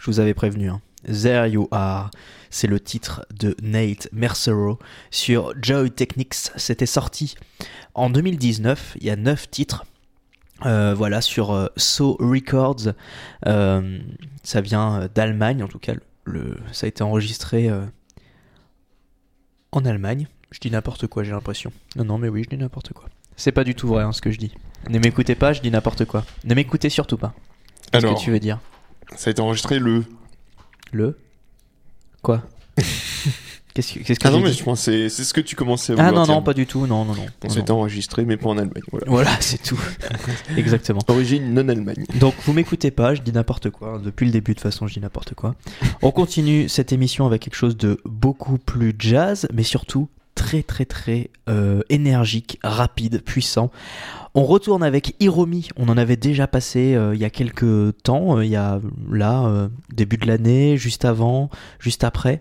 Vous 0.07 0.19
avais 0.19 0.33
prévenu. 0.33 0.69
hein. 0.69 0.81
There 1.05 1.47
You 1.47 1.67
Are, 1.71 2.09
c'est 2.49 2.67
le 2.67 2.79
titre 2.79 3.25
de 3.39 3.55
Nate 3.61 4.09
Mercero 4.11 4.79
sur 5.11 5.53
Joy 5.61 5.91
Technics. 5.91 6.33
C'était 6.55 6.85
sorti 6.87 7.35
en 7.93 8.09
2019. 8.09 8.97
Il 8.99 9.05
y 9.05 9.09
a 9.09 9.15
9 9.15 9.49
titres. 9.49 9.85
Euh, 10.65 10.95
voilà, 10.95 11.21
sur 11.21 11.51
euh, 11.51 11.67
So 11.77 12.17
Records. 12.19 12.93
Euh, 13.45 13.99
ça 14.43 14.59
vient 14.61 15.01
euh, 15.03 15.07
d'Allemagne, 15.13 15.63
en 15.63 15.67
tout 15.67 15.79
cas. 15.79 15.93
Le, 16.25 16.57
ça 16.71 16.85
a 16.85 16.89
été 16.89 17.03
enregistré 17.03 17.69
en 19.71 19.85
Allemagne. 19.85 20.27
Je 20.51 20.59
dis 20.59 20.71
n'importe 20.71 21.07
quoi, 21.07 21.23
j'ai 21.23 21.31
l'impression. 21.31 21.71
Non, 21.95 22.05
non, 22.05 22.17
mais 22.17 22.27
oui, 22.29 22.43
je 22.43 22.49
dis 22.49 22.57
n'importe 22.57 22.93
quoi. 22.93 23.05
C'est 23.35 23.51
pas 23.51 23.63
du 23.63 23.75
tout 23.75 23.87
vrai 23.87 24.03
hein, 24.03 24.11
ce 24.11 24.21
que 24.21 24.31
je 24.31 24.39
dis. 24.39 24.51
Ne 24.89 24.99
m'écoutez 24.99 25.35
pas, 25.35 25.53
je 25.53 25.61
dis 25.61 25.69
n'importe 25.71 26.05
quoi. 26.05 26.25
Ne 26.43 26.55
m'écoutez 26.55 26.89
surtout 26.89 27.17
pas. 27.17 27.33
Qu'est-ce 27.91 28.05
que 28.05 28.19
tu 28.19 28.31
veux 28.31 28.39
dire? 28.39 28.59
Ça 29.15 29.29
a 29.29 29.31
été 29.31 29.41
enregistré 29.41 29.79
le. 29.79 30.03
Le 30.91 31.17
Quoi 32.21 32.43
Qu'est-ce 33.73 33.93
que, 33.93 33.99
qu'est-ce 33.99 34.19
que 34.19 34.27
Ah 34.27 34.31
non, 34.31 34.39
mais 34.39 34.51
je 34.53 34.63
pense 34.63 34.79
que 34.79 34.85
c'est 34.85 35.09
c'est 35.09 35.23
ce 35.23 35.35
que 35.35 35.41
tu 35.41 35.55
commençais 35.55 35.93
à 35.93 35.95
Ah 35.99 36.07
vouloir 36.07 36.21
non, 36.21 36.23
dire. 36.25 36.33
non, 36.35 36.41
pas 36.41 36.55
du 36.55 36.65
tout. 36.65 36.87
Non, 36.87 37.05
non, 37.05 37.13
non. 37.13 37.25
On 37.43 37.49
s'était 37.49 37.69
enregistré, 37.69 38.25
mais 38.25 38.35
pas 38.35 38.49
en 38.49 38.57
Allemagne. 38.57 38.81
Voilà. 38.91 39.05
Voilà, 39.07 39.31
c'est 39.39 39.61
tout. 39.61 39.79
Exactement. 40.57 40.99
Origine 41.07 41.53
non-Allemagne. 41.53 42.03
Donc 42.19 42.33
vous 42.45 42.53
m'écoutez 42.53 42.89
pas, 42.89 43.13
je 43.13 43.21
dis 43.21 43.31
n'importe 43.31 43.69
quoi. 43.69 44.01
Depuis 44.03 44.25
le 44.25 44.31
début 44.31 44.53
de 44.53 44.55
toute 44.55 44.63
façon, 44.63 44.87
je 44.87 44.95
dis 44.95 44.99
n'importe 44.99 45.35
quoi. 45.35 45.53
On 46.01 46.09
continue 46.09 46.67
cette 46.69 46.91
émission 46.91 47.27
avec 47.27 47.43
quelque 47.43 47.53
chose 47.55 47.77
de 47.77 48.01
beaucoup 48.05 48.57
plus 48.57 48.95
jazz, 48.97 49.47
mais 49.53 49.61
surtout 49.63 50.09
très 50.37 50.61
très 50.61 50.85
très 50.85 51.31
euh, 51.49 51.81
énergique, 51.89 52.59
rapide, 52.63 53.21
puissant. 53.23 53.71
On 54.35 54.45
retourne 54.45 54.83
avec 54.83 55.15
Hiromi. 55.19 55.69
On 55.77 55.89
en 55.89 55.97
avait 55.97 56.15
déjà 56.15 56.47
passé 56.47 56.93
euh, 56.93 57.15
il 57.15 57.19
y 57.19 57.25
a 57.25 57.31
quelques 57.31 57.97
temps. 58.03 58.37
euh, 58.37 58.45
il 58.45 58.51
y 58.51 58.55
a 58.55 58.79
là 59.11 59.67
début 59.91 60.17
de 60.17 60.27
l'année, 60.27 60.77
juste 60.77 61.03
avant, 61.03 61.49
juste 61.79 62.03
après. 62.03 62.39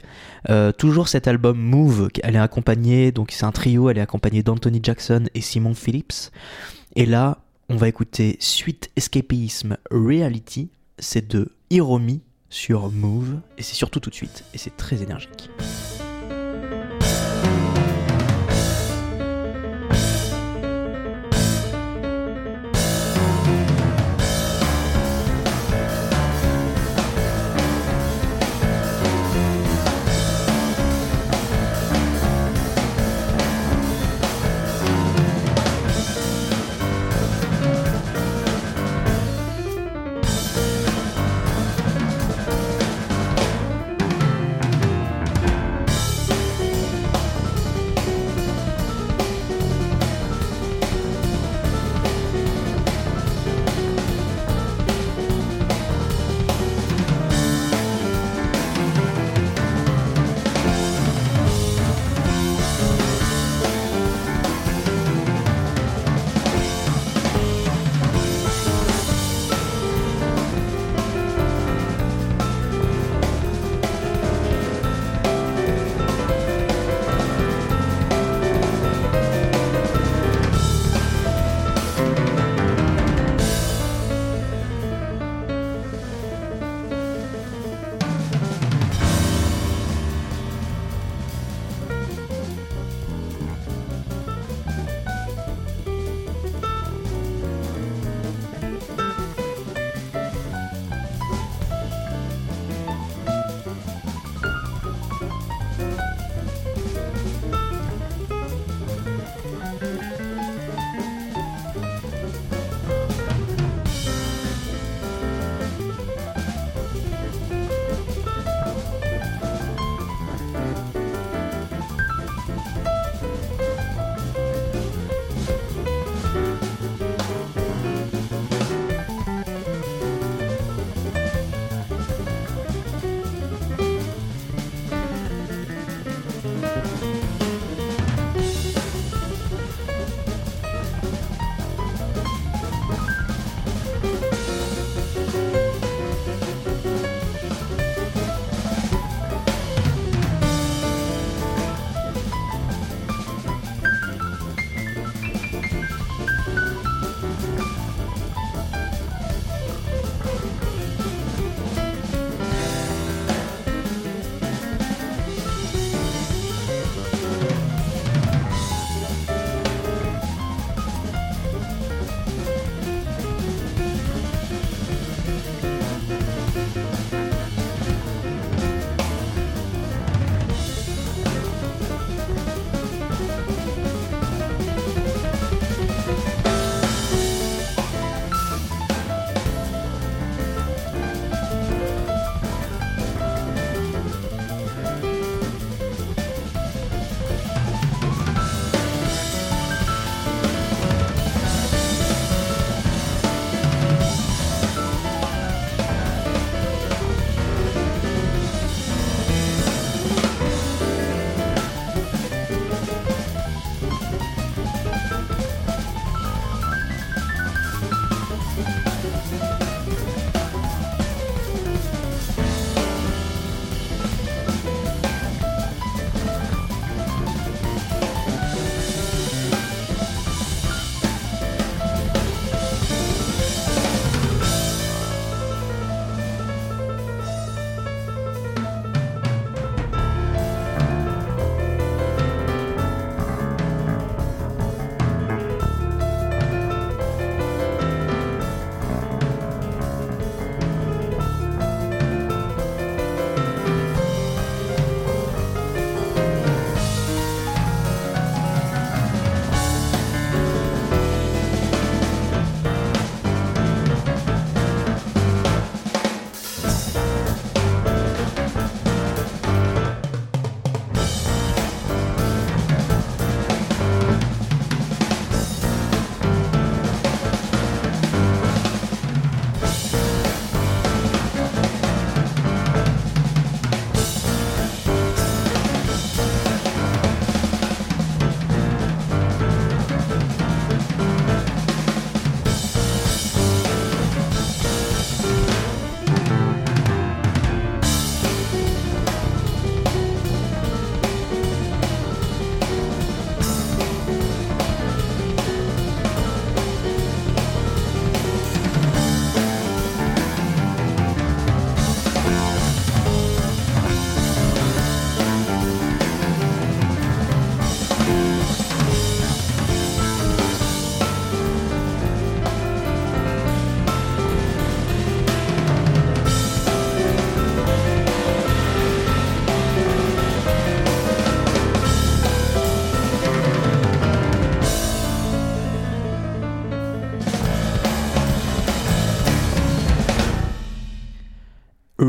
Toujours 0.78 1.08
cet 1.08 1.26
album 1.26 1.58
Move. 1.58 2.10
Elle 2.22 2.36
est 2.36 2.38
accompagnée, 2.38 3.10
donc 3.10 3.32
c'est 3.32 3.44
un 3.44 3.52
trio. 3.52 3.88
Elle 3.88 3.98
est 3.98 4.02
accompagnée 4.02 4.42
d'Anthony 4.42 4.80
Jackson 4.82 5.24
et 5.34 5.40
Simon 5.40 5.74
Phillips. 5.74 6.30
Et 6.94 7.06
là, 7.06 7.38
on 7.68 7.76
va 7.76 7.88
écouter 7.88 8.36
Sweet 8.40 8.90
Escapism 8.94 9.76
Reality, 9.90 10.68
c'est 10.98 11.26
de 11.26 11.50
Hiromi 11.70 12.20
sur 12.50 12.92
Move, 12.92 13.40
et 13.58 13.62
c'est 13.62 13.74
surtout 13.74 14.00
tout 14.00 14.10
de 14.10 14.14
suite, 14.14 14.44
et 14.54 14.58
c'est 14.58 14.76
très 14.76 15.02
énergique. 15.02 15.50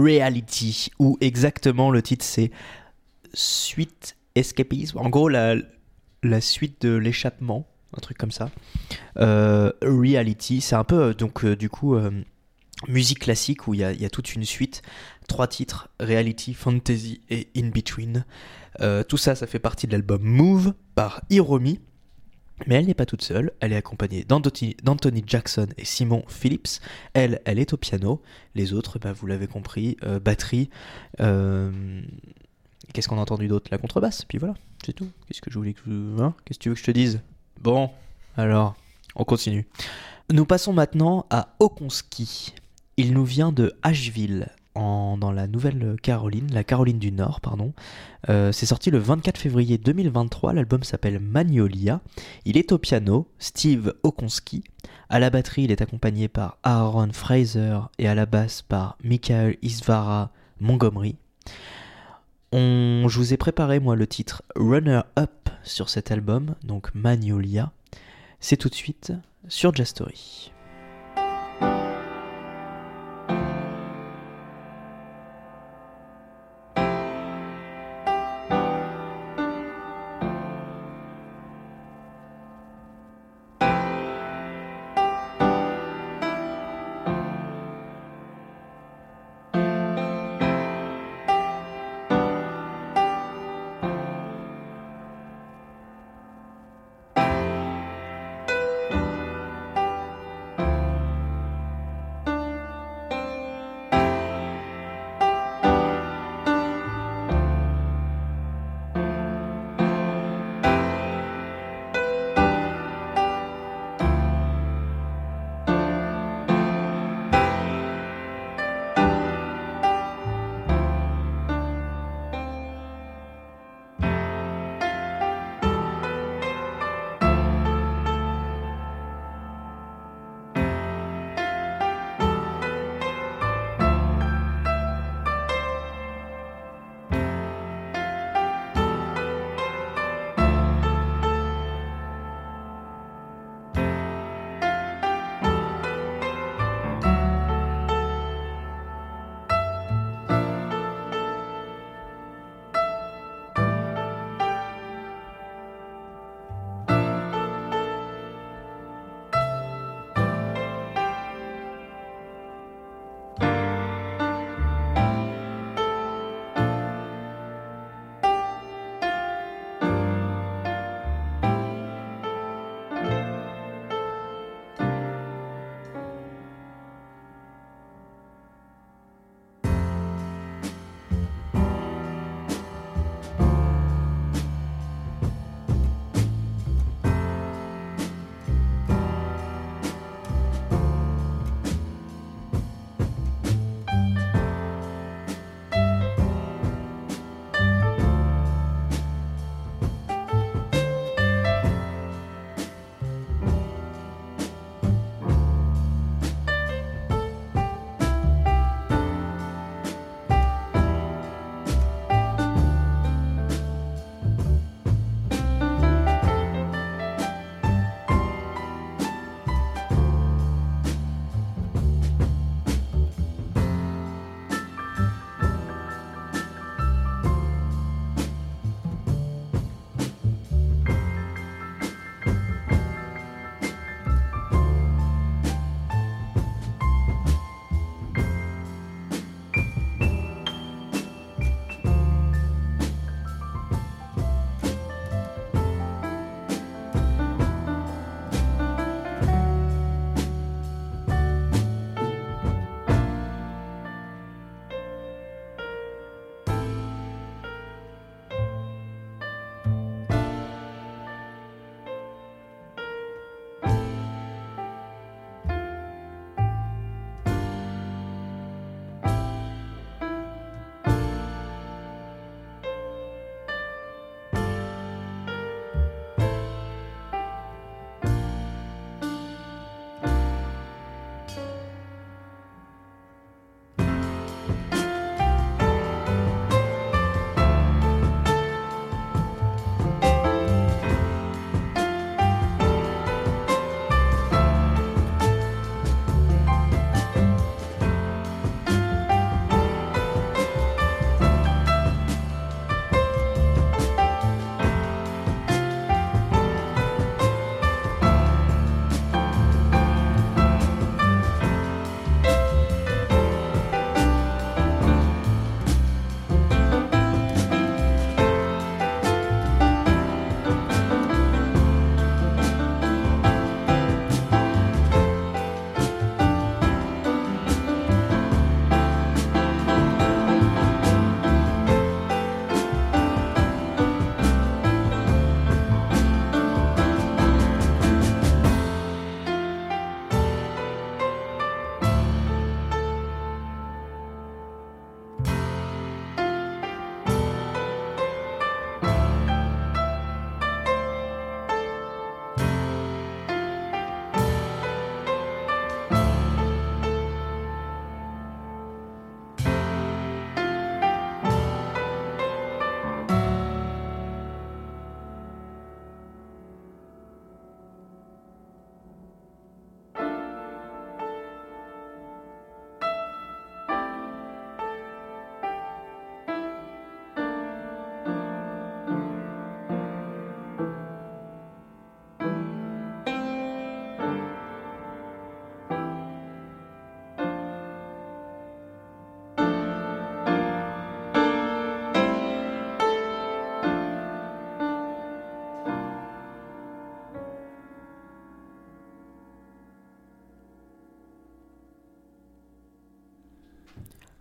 Reality, 0.08 0.90
ou 1.00 1.18
exactement 1.22 1.92
le 1.92 2.02
titre 2.02 2.24
c'est 2.24 2.52
Suite 3.34 4.16
Escapism. 4.36 4.98
En 4.98 5.10
gros, 5.10 5.30
la, 5.30 5.56
la 6.24 6.42
suite 6.42 6.82
de 6.82 6.96
l'échappement, 6.96 7.68
un 7.96 8.00
truc 8.00 8.18
comme 8.18 8.32
ça. 8.32 8.50
Euh, 9.18 9.72
reality, 9.82 10.62
c'est 10.62 10.76
un 10.76 10.84
peu 10.84 11.02
euh, 11.02 11.14
donc 11.14 11.44
euh, 11.44 11.56
du 11.56 11.70
coup 11.70 11.98
musique 12.88 13.20
classique 13.20 13.68
où 13.68 13.74
il 13.74 13.80
y, 13.80 14.02
y 14.02 14.06
a 14.06 14.10
toute 14.10 14.36
une 14.36 14.46
suite, 14.46 14.82
trois 15.28 15.48
titres 15.48 15.90
Reality, 16.00 16.54
Fantasy 16.54 17.22
et 17.30 17.50
In 17.58 17.70
Between. 17.70 18.26
Tout 19.08 19.18
ça, 19.18 19.34
ça 19.34 19.48
fait 19.48 19.60
partie 19.60 19.88
de 19.88 19.94
l'album 19.94 20.22
Move 20.22 20.74
par 20.94 21.22
Hiromi. 21.32 21.80
Mais 22.66 22.76
elle 22.76 22.88
n'est 22.88 22.96
pas 22.96 23.06
toute 23.06 23.22
seule, 23.22 23.52
elle 23.60 23.72
est 23.72 23.76
accompagnée 23.76 24.26
d'Anthony 24.26 25.24
Jackson 25.28 25.68
et 25.78 25.86
Simon 25.86 26.24
Phillips. 26.28 26.80
Elle, 27.14 27.40
elle 27.46 27.60
est 27.60 27.72
au 27.74 27.78
piano. 27.78 28.22
Les 28.56 28.74
autres, 28.74 28.98
bah, 28.98 29.14
vous 29.14 29.28
l'avez 29.28 29.46
compris, 29.48 29.96
euh, 30.04 30.20
batterie. 30.20 30.70
euh, 31.20 32.02
Qu'est-ce 32.94 33.08
qu'on 33.08 33.18
a 33.18 33.22
entendu 33.22 33.48
d'autre? 33.48 33.68
La 33.70 33.78
contrebasse, 33.78 34.26
puis 34.26 34.38
voilà, 34.40 34.56
c'est 34.84 34.94
tout. 34.94 35.10
Qu'est-ce 35.28 35.42
que 35.42 35.52
je 35.52 35.58
voulais 35.60 35.74
que 35.74 35.82
je... 35.86 36.22
hein? 36.22 36.34
Tu 36.60 36.70
veux 36.70 36.76
que 36.76 36.80
je 36.80 36.86
te 36.86 36.92
dise? 36.92 37.20
Bon, 37.62 37.92
alors, 38.38 38.76
on 39.16 39.24
continue. 39.24 39.68
Nous 40.32 40.46
passons 40.46 40.74
maintenant 40.74 41.26
à 41.30 41.56
Okonski. 41.60 42.56
Il 42.98 43.14
nous 43.14 43.26
vient 43.26 43.52
de 43.52 43.74
Asheville, 43.84 44.48
en, 44.78 45.18
dans 45.18 45.32
la 45.32 45.48
Nouvelle-Caroline, 45.48 46.48
la 46.54 46.64
Caroline 46.64 47.00
du 47.00 47.12
Nord, 47.12 47.42
pardon. 47.42 47.74
Euh, 48.30 48.52
c'est 48.52 48.66
sorti 48.66 48.92
le 48.92 49.00
24 49.00 49.38
février 49.38 49.78
2023. 49.78 50.54
L'album 50.54 50.84
s'appelle 50.84 51.20
Magnolia. 51.20 52.02
Il 52.46 52.58
est 52.58 52.72
au 52.72 52.78
piano, 52.78 53.28
Steve 53.40 53.94
Okonski. 54.04 54.64
À 55.10 55.20
la 55.20 55.30
batterie, 55.30 55.64
il 55.64 55.72
est 55.72 55.82
accompagné 55.82 56.28
par 56.28 56.58
Aaron 56.64 57.12
Fraser 57.12 57.80
et 57.98 58.08
à 58.08 58.16
la 58.16 58.26
basse 58.26 58.62
par 58.62 58.98
Michael 59.04 59.58
Isvara 59.62 60.32
Montgomery. 60.60 61.16
On, 62.52 63.08
je 63.08 63.18
vous 63.18 63.34
ai 63.34 63.38
préparé 63.38 63.80
moi 63.80 63.96
le 63.96 64.08
titre 64.08 64.44
Runner 64.56 65.02
Up 65.18 65.50
sur 65.64 65.90
cet 65.90 66.12
album, 66.12 66.56
donc 66.64 66.94
Magnolia. 66.94 67.72
C'est 68.40 68.58
tout 68.58 68.70
de 68.70 68.76
suite 68.76 69.12
sur 69.48 69.74
Jastory. 69.76 70.52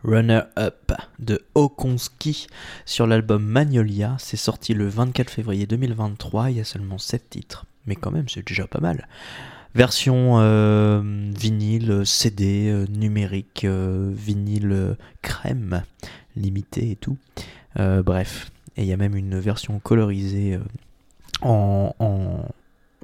Runner 0.06 0.42
Up 0.56 0.92
de 1.18 1.42
Okonski 1.54 2.46
sur 2.84 3.06
l'album 3.06 3.44
Magnolia. 3.44 4.16
C'est 4.18 4.36
sorti 4.36 4.72
le 4.72 4.86
24 4.86 5.30
février 5.30 5.66
2023. 5.66 6.50
Il 6.50 6.58
y 6.58 6.60
a 6.60 6.64
seulement 6.64 6.98
7 6.98 7.28
titres, 7.28 7.66
mais 7.86 7.96
quand 7.96 8.12
même, 8.12 8.28
c'est 8.28 8.46
déjà 8.46 8.68
pas 8.68 8.80
mal. 8.80 9.08
Version 9.74 10.38
euh, 10.38 11.02
vinyle, 11.36 12.02
CD, 12.06 12.70
euh, 12.70 12.86
numérique, 12.86 13.64
euh, 13.64 14.10
vinyle 14.14 14.72
euh, 14.72 14.94
crème, 15.22 15.82
limité 16.36 16.92
et 16.92 16.96
tout. 16.96 17.18
Euh, 17.78 18.02
bref, 18.02 18.52
et 18.76 18.82
il 18.82 18.88
y 18.88 18.92
a 18.92 18.96
même 18.96 19.16
une 19.16 19.38
version 19.38 19.80
colorisée 19.80 20.54
euh, 20.54 20.60
en 21.42 22.46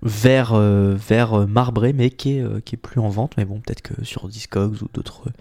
vert, 0.03 0.53
euh, 0.55 0.95
vert 0.97 1.35
euh, 1.35 1.47
marbré, 1.47 1.93
mais 1.93 2.11
qui 2.11 2.37
est, 2.37 2.41
euh, 2.41 2.61
qui 2.61 2.75
est 2.75 2.79
plus 2.79 3.01
en 3.01 3.09
vente. 3.09 3.37
Mais 3.37 3.45
bon, 3.45 3.61
peut-être 3.61 3.83
que 3.83 4.05
sur 4.05 4.29
Discogs 4.29 4.83
ou 4.83 4.89
d'autres 4.93 5.29
euh, 5.29 5.33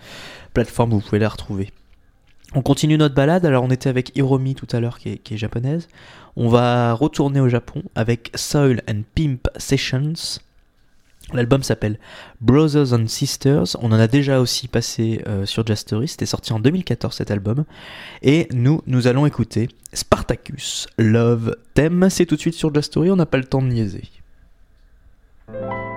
plateformes, 0.54 0.92
vous 0.92 1.02
pouvez 1.02 1.20
la 1.20 1.30
retrouver. 1.30 1.72
On 2.54 2.62
continue 2.62 2.98
notre 2.98 3.16
balade. 3.16 3.46
Alors, 3.46 3.64
on 3.64 3.70
était 3.70 3.90
avec 3.90 4.16
Hiromi 4.16 4.56
tout 4.56 4.68
à 4.72 4.80
l'heure, 4.80 5.00
qui 5.00 5.10
est, 5.10 5.18
qui 5.18 5.34
est 5.36 5.38
japonaise. 5.38 5.88
On 6.36 6.50
va 6.50 6.94
retourner 6.94 7.40
au 7.40 7.50
Japon 7.50 7.84
avec 7.96 8.32
Soil 8.36 8.82
and 8.90 9.02
Pimp 9.16 9.48
Sessions. 9.58 10.40
L'album 11.34 11.64
s'appelle 11.64 11.98
Brothers 12.42 12.94
and 12.94 13.08
Sisters. 13.08 13.78
On 13.82 13.92
en 13.94 14.00
a 14.00 14.08
déjà 14.08 14.42
aussi 14.42 14.68
passé 14.68 15.22
euh, 15.28 15.46
sur 15.46 15.66
Jazz 15.66 15.80
Story. 15.80 16.10
C'était 16.10 16.26
sorti 16.26 16.52
en 16.52 16.60
2014 16.60 17.16
cet 17.16 17.32
album. 17.32 17.64
Et 18.22 18.48
nous, 18.54 18.82
nous 18.86 19.08
allons 19.08 19.26
écouter 19.26 19.70
Spartacus 19.94 20.88
Love 20.98 21.56
Theme. 21.74 22.10
C'est 22.10 22.26
tout 22.26 22.36
de 22.36 22.42
suite 22.42 22.56
sur 22.56 22.74
Jazz 22.74 22.86
Story. 22.86 23.12
On 23.12 23.16
n'a 23.16 23.26
pas 23.26 23.38
le 23.38 23.46
temps 23.46 23.62
de 23.62 23.68
niaiser. 23.68 24.04
thank 25.52 25.64
you 25.64 25.91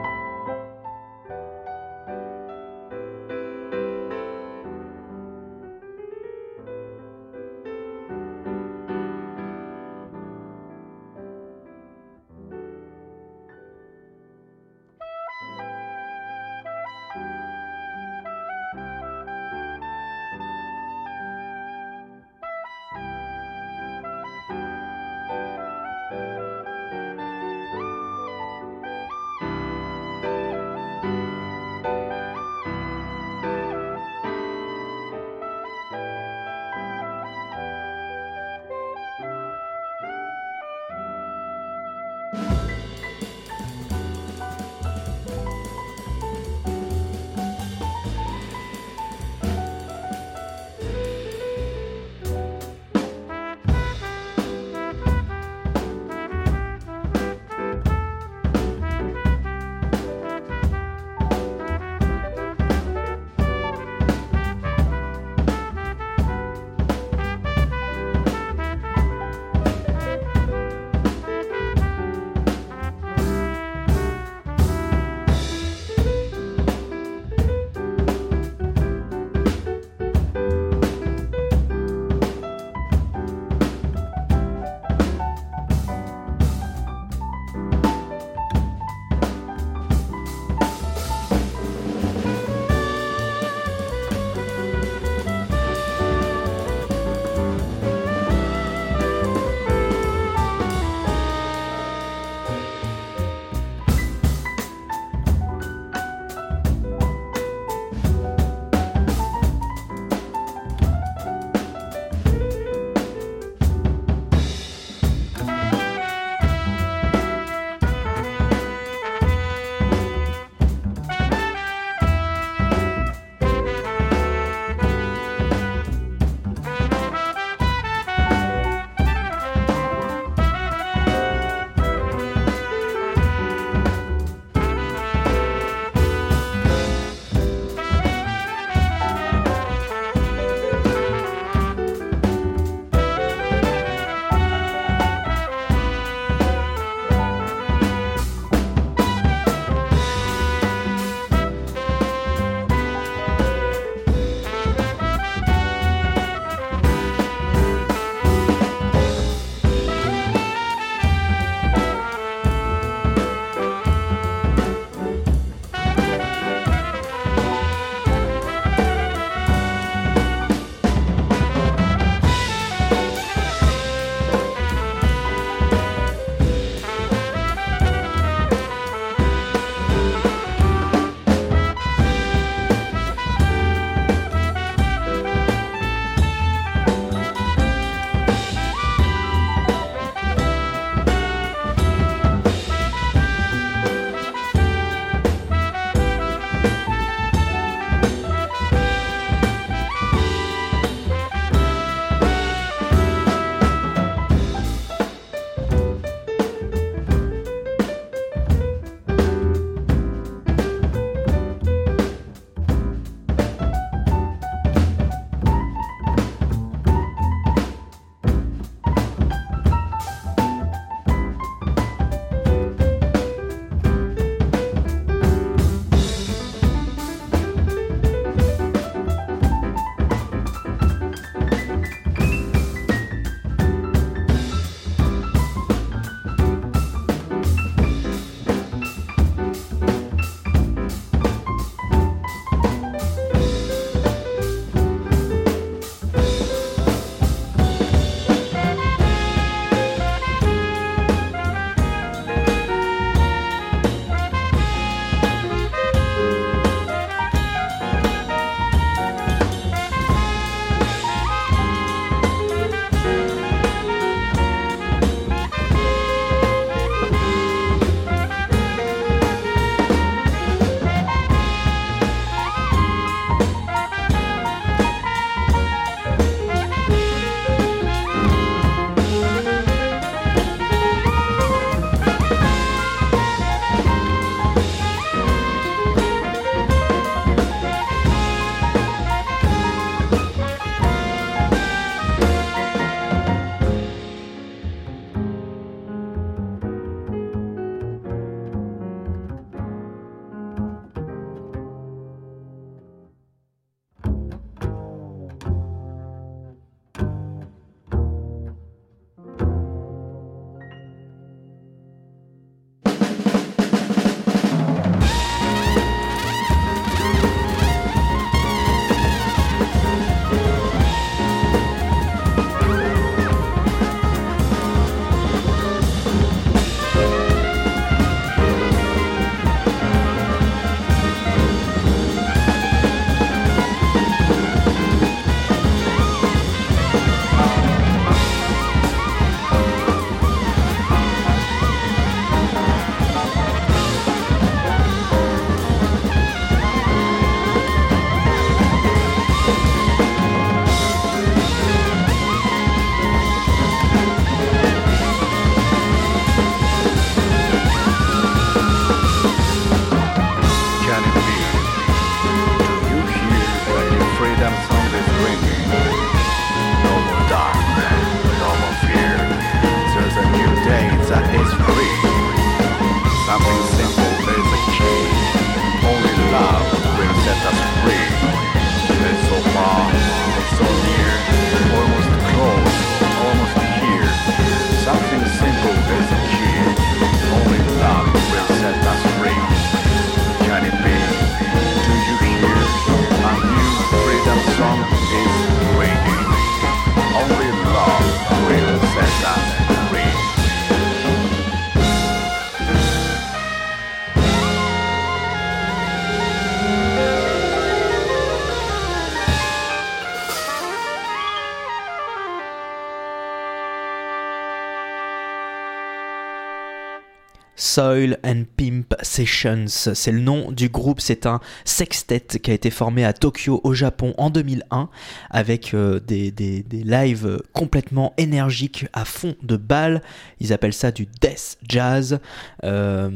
Soil 417.74 418.18
and 418.24 418.44
Pimp 418.56 418.94
Sessions. 419.02 419.66
C'est 419.66 420.12
le 420.12 420.20
nom 420.20 420.52
du 420.52 420.68
groupe. 420.68 421.00
C'est 421.00 421.26
un 421.26 421.40
sextet 421.64 422.20
qui 422.20 422.52
a 422.52 422.54
été 422.54 422.70
formé 422.70 423.04
à 423.04 423.12
Tokyo, 423.12 423.60
au 423.64 423.74
Japon, 423.74 424.14
en 424.16 424.30
2001, 424.30 424.88
avec 425.30 425.74
euh, 425.74 425.98
des, 425.98 426.32
lives 426.70 427.42
complètement 427.52 428.14
énergiques 428.16 428.86
à 428.92 429.04
fond 429.04 429.34
de 429.42 429.56
balles. 429.56 430.02
Ils 430.38 430.52
appellent 430.52 430.72
ça 430.72 430.92
du 430.92 431.08
death 431.20 431.58
jazz. 431.68 432.20
Euh, 432.62 433.10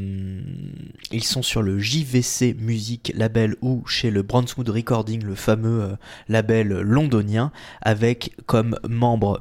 ils 1.12 1.24
sont 1.24 1.42
sur 1.42 1.62
le 1.62 1.78
JVC 1.78 2.56
Music 2.58 3.12
label 3.14 3.54
ou 3.62 3.84
chez 3.86 4.10
le 4.10 4.22
Brunswood 4.22 4.70
Recording, 4.70 5.22
le 5.22 5.36
fameux 5.36 5.82
euh, 5.82 5.96
label 6.28 6.68
londonien, 6.80 7.52
avec 7.80 8.34
comme 8.46 8.76
membres 8.88 9.40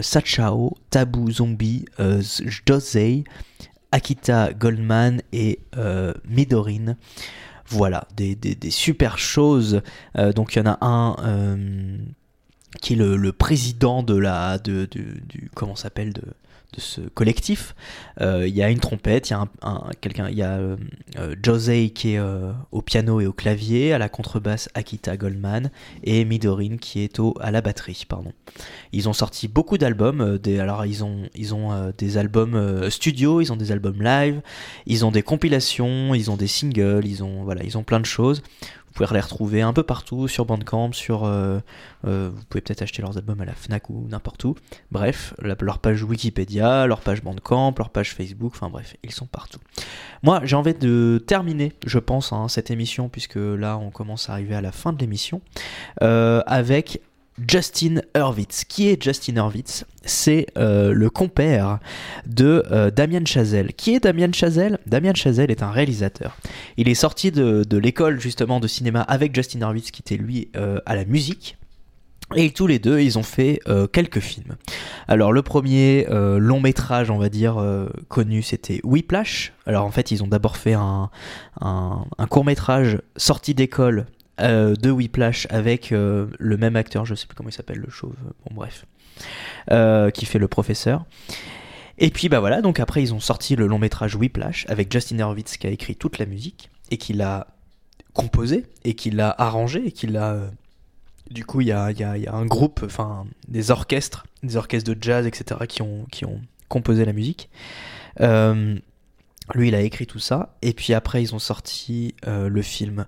Sachao, 0.00 0.74
Taboo 0.88 1.30
Zombie, 1.30 1.84
Dosei, 2.64 3.24
Akita 3.92 4.52
Goldman 4.52 5.22
et 5.32 5.60
euh, 5.76 6.12
Midorine. 6.28 6.96
Voilà, 7.68 8.06
des, 8.16 8.36
super 8.70 9.18
choses. 9.18 9.82
Euh, 10.16 10.32
donc 10.32 10.54
il 10.54 10.60
y 10.60 10.62
en 10.62 10.70
a 10.70 10.78
un 10.86 11.16
euh, 11.24 11.98
qui 12.80 12.92
est 12.92 12.96
le, 12.96 13.32
président 13.32 14.02
de 14.02 14.16
la 14.16 14.58
de, 14.58 14.86
du 14.86 15.50
comment 15.54 15.74
s'appelle 15.74 16.12
de, 16.12 16.22
de 16.74 16.80
ce 16.80 17.00
collectif. 17.00 17.74
Euh, 18.20 18.46
Il 18.46 18.54
y 18.54 18.62
a 18.62 18.70
une 18.70 18.80
trompette, 18.80 19.30
il 19.30 19.32
y 19.32 19.34
a 19.36 19.40
un, 19.40 19.48
un- 19.62 19.90
quelqu'un, 20.00 20.28
il 20.28 20.36
y 20.36 20.42
a 20.42 20.58
euh, 20.58 20.76
euh, 21.18 21.34
Josei 21.42 21.90
qui 21.90 22.14
est 22.14 22.20
au 22.72 22.82
piano 22.82 23.20
et 23.20 23.26
au 23.26 23.32
clavier, 23.32 23.92
à 23.92 23.98
la 23.98 24.08
contrebasse 24.08 24.68
Akita 24.74 25.16
Goldman 25.16 25.70
et 26.04 26.24
Midorine 26.24 26.78
qui 26.78 27.00
est 27.02 27.20
à 27.40 27.50
la 27.50 27.60
batterie, 27.62 28.04
pardon. 28.08 28.32
Ils 28.92 29.08
ont 29.08 29.12
sorti 29.12 29.48
beaucoup 29.48 29.78
d'albums. 29.78 30.38
des, 30.38 30.58
alors 30.58 30.84
ils 30.86 31.02
ont 31.04 31.22
ils 31.34 31.54
ont 31.54 31.92
des 31.96 32.18
albums 32.18 32.90
studio, 32.90 33.40
ils 33.40 33.52
ont 33.52 33.56
des 33.56 33.72
albums 33.72 34.02
live, 34.02 34.40
ils 34.86 35.04
ont 35.04 35.10
des 35.10 35.22
compilations, 35.22 36.14
ils 36.14 36.30
ont 36.30 36.36
des 36.36 36.46
singles, 36.46 37.06
ils 37.06 37.22
ont 37.24 37.42
voilà, 37.44 37.62
ils 37.64 37.78
ont 37.78 37.82
plein 37.84 38.00
de 38.00 38.06
choses. 38.06 38.42
Vous 38.96 39.04
pouvez 39.04 39.14
les 39.14 39.20
retrouver 39.20 39.60
un 39.60 39.74
peu 39.74 39.82
partout 39.82 40.26
sur 40.26 40.46
Bandcamp, 40.46 40.92
sur 40.92 41.24
euh, 41.24 41.58
euh, 42.06 42.30
vous 42.34 42.42
pouvez 42.46 42.62
peut-être 42.62 42.80
acheter 42.80 43.02
leurs 43.02 43.18
albums 43.18 43.38
à 43.42 43.44
la 43.44 43.52
Fnac 43.52 43.90
ou 43.90 44.06
n'importe 44.08 44.42
où. 44.44 44.54
Bref, 44.90 45.34
leur 45.60 45.80
page 45.80 46.02
Wikipédia, 46.02 46.86
leur 46.86 47.00
page 47.00 47.22
Bandcamp, 47.22 47.74
leur 47.76 47.90
page 47.90 48.14
Facebook, 48.14 48.52
enfin 48.54 48.70
bref, 48.70 48.96
ils 49.04 49.12
sont 49.12 49.26
partout. 49.26 49.58
Moi, 50.22 50.40
j'ai 50.44 50.56
envie 50.56 50.72
de 50.72 51.22
terminer, 51.26 51.74
je 51.84 51.98
pense, 51.98 52.32
hein, 52.32 52.48
cette 52.48 52.70
émission 52.70 53.10
puisque 53.10 53.36
là, 53.36 53.76
on 53.76 53.90
commence 53.90 54.30
à 54.30 54.32
arriver 54.32 54.54
à 54.54 54.62
la 54.62 54.72
fin 54.72 54.94
de 54.94 54.98
l'émission 54.98 55.42
euh, 56.00 56.40
avec 56.46 57.02
Justin 57.46 58.00
Hurwitz. 58.14 58.64
Qui 58.64 58.88
est 58.88 59.02
Justin 59.02 59.36
Hurwitz? 59.36 59.84
C'est 60.04 60.46
euh, 60.56 60.92
le 60.92 61.10
compère 61.10 61.78
de 62.26 62.64
euh, 62.70 62.90
Damien 62.90 63.24
Chazelle. 63.24 63.74
Qui 63.74 63.94
est 63.94 64.00
Damien 64.00 64.32
Chazelle? 64.32 64.78
Damien 64.86 65.14
Chazelle 65.14 65.50
est 65.50 65.62
un 65.62 65.70
réalisateur. 65.70 66.36
Il 66.76 66.88
est 66.88 66.94
sorti 66.94 67.30
de, 67.30 67.64
l'école 67.76 68.20
justement 68.20 68.60
de 68.60 68.66
cinéma 68.66 69.02
avec 69.02 69.34
Justin 69.34 69.60
Hurwitz 69.60 69.90
qui 69.90 70.02
était 70.02 70.16
lui 70.16 70.48
euh, 70.56 70.80
à 70.86 70.94
la 70.94 71.04
musique. 71.04 71.58
Et 72.34 72.50
tous 72.50 72.66
les 72.66 72.80
deux, 72.80 73.00
ils 73.00 73.20
ont 73.20 73.22
fait 73.22 73.60
quelques 73.92 74.18
films. 74.18 74.56
Alors 75.06 75.32
le 75.32 75.42
premier 75.42 76.08
long 76.10 76.58
métrage, 76.58 77.08
on 77.08 77.18
va 77.18 77.28
dire, 77.28 77.64
connu, 78.08 78.42
c'était 78.42 78.80
Whiplash. 78.82 79.52
Alors 79.64 79.84
en 79.84 79.92
fait, 79.92 80.10
ils 80.10 80.24
ont 80.24 80.26
d'abord 80.26 80.56
fait 80.56 80.72
un, 80.72 81.08
un, 81.60 82.26
court 82.28 82.44
métrage 82.44 82.98
sorti 83.16 83.54
d'école 83.54 84.06
euh, 84.40 84.74
de 84.74 84.90
Whiplash 84.90 85.46
avec 85.50 85.92
euh, 85.92 86.26
le 86.38 86.56
même 86.56 86.76
acteur, 86.76 87.04
je 87.04 87.14
sais 87.14 87.26
plus 87.26 87.34
comment 87.34 87.48
il 87.48 87.52
s'appelle, 87.52 87.78
le 87.78 87.90
chauve, 87.90 88.14
bon 88.46 88.54
bref, 88.54 88.86
euh, 89.70 90.10
qui 90.10 90.26
fait 90.26 90.38
le 90.38 90.48
professeur. 90.48 91.04
Et 91.98 92.10
puis 92.10 92.28
bah 92.28 92.40
voilà, 92.40 92.60
donc 92.60 92.78
après 92.78 93.02
ils 93.02 93.14
ont 93.14 93.20
sorti 93.20 93.56
le 93.56 93.66
long 93.66 93.78
métrage 93.78 94.16
Whiplash 94.16 94.66
avec 94.68 94.92
Justin 94.92 95.18
Hurwitz 95.18 95.56
qui 95.56 95.66
a 95.66 95.70
écrit 95.70 95.96
toute 95.96 96.18
la 96.18 96.26
musique 96.26 96.70
et 96.90 96.98
qui 96.98 97.14
l'a 97.14 97.46
composé 98.12 98.66
et 98.84 98.94
qui 98.94 99.10
l'a 99.10 99.34
arrangé 99.38 99.86
et 99.86 99.92
qui 99.92 100.06
l'a 100.06 100.32
euh, 100.32 100.48
du 101.30 101.44
coup, 101.44 101.60
il 101.60 101.68
y 101.68 101.72
a, 101.72 101.90
y 101.90 101.96
y 101.96 102.26
a 102.26 102.34
un 102.34 102.46
groupe, 102.46 102.82
enfin 102.84 103.26
des 103.48 103.70
orchestres, 103.70 104.26
des 104.42 104.56
orchestres 104.56 104.94
de 104.94 104.96
jazz, 105.00 105.26
etc., 105.26 105.60
qui 105.68 105.82
ont, 105.82 106.06
qui 106.12 106.24
ont 106.24 106.40
composé 106.68 107.04
la 107.04 107.12
musique. 107.12 107.50
Euh, 108.20 108.76
lui, 109.54 109.68
il 109.68 109.74
a 109.74 109.80
écrit 109.80 110.06
tout 110.06 110.18
ça. 110.18 110.56
Et 110.62 110.72
puis 110.72 110.94
après, 110.94 111.22
ils 111.22 111.34
ont 111.34 111.38
sorti 111.38 112.14
euh, 112.26 112.48
le 112.48 112.62
film, 112.62 113.06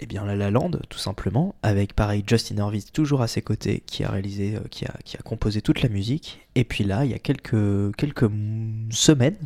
eh 0.00 0.06
bien, 0.06 0.24
La 0.24 0.36
La 0.36 0.50
Land, 0.50 0.70
tout 0.88 0.98
simplement, 0.98 1.56
avec 1.64 1.92
pareil 1.92 2.22
Justin 2.24 2.58
Hurwitz 2.58 2.92
toujours 2.92 3.20
à 3.20 3.26
ses 3.26 3.42
côtés, 3.42 3.82
qui 3.84 4.04
a 4.04 4.10
réalisé, 4.10 4.54
euh, 4.54 4.60
qui 4.70 4.84
a, 4.84 5.22
composé 5.24 5.60
toute 5.60 5.82
la 5.82 5.88
musique. 5.88 6.46
Et 6.54 6.62
puis 6.62 6.84
là, 6.84 7.04
il 7.04 7.10
y 7.10 7.14
a 7.14 7.18
quelques, 7.18 7.96
quelques 7.96 8.30
semaines, 8.90 9.36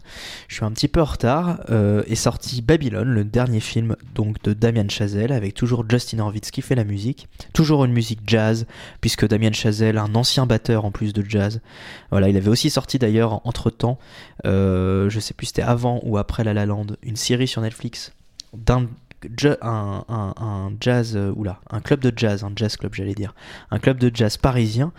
je 0.49 0.57
suis 0.57 0.65
un 0.65 0.71
petit 0.71 0.89
peu 0.89 1.01
en 1.01 1.07
retard, 1.07 1.61
euh, 1.71 2.03
est 2.07 2.17
sorti 2.17 2.61
Babylone, 2.61 3.09
le 3.09 3.25
dernier 3.25 3.61
film 3.61 3.97
donc 4.15 4.43
de 4.43 4.53
Damien 4.53 4.89
Chazelle, 4.89 5.33
avec 5.33 5.55
toujours 5.55 5.85
Justin 5.89 6.19
Hurwitz 6.19 6.51
qui 6.51 6.61
fait 6.61 6.75
la 6.75 6.85
musique, 6.85 7.29
toujours 7.55 7.87
une 7.87 7.93
musique 7.93 8.21
jazz, 8.27 8.67
puisque 9.01 9.27
Damien 9.27 9.53
Chazelle, 9.53 9.97
un 9.97 10.15
ancien 10.15 10.45
batteur 10.45 10.85
en 10.85 10.91
plus 10.91 11.15
de 11.15 11.25
jazz, 11.27 11.61
voilà, 12.11 12.29
il 12.29 12.37
avait 12.37 12.51
aussi 12.51 12.69
sorti 12.69 12.99
d'ailleurs 12.99 13.47
entre 13.47 13.71
temps, 13.71 13.99
je 14.45 15.19
sais 15.19 15.35
plus 15.35 15.47
c'était 15.47 15.63
avant 15.63 16.01
ou 16.05 16.19
après 16.19 16.45
La 16.45 16.53
La 16.53 16.67
Land, 16.67 16.87
une 17.03 17.17
série 17.17 17.49
sur 17.49 17.63
Netflix 17.63 18.13
d'un 18.53 18.87
un, 19.63 20.05
euh, 20.11 21.53
un 21.71 21.81
club 21.81 22.01
de 22.01 22.13
jazz, 22.15 22.45
un 22.45 22.53
jazz 22.55 22.77
club 22.77 22.95
j'allais 22.95 23.15
dire, 23.15 23.35
un 23.71 23.79
club 23.79 23.99
de 23.99 24.11
jazz 24.15 24.37
parisien, 24.37 24.93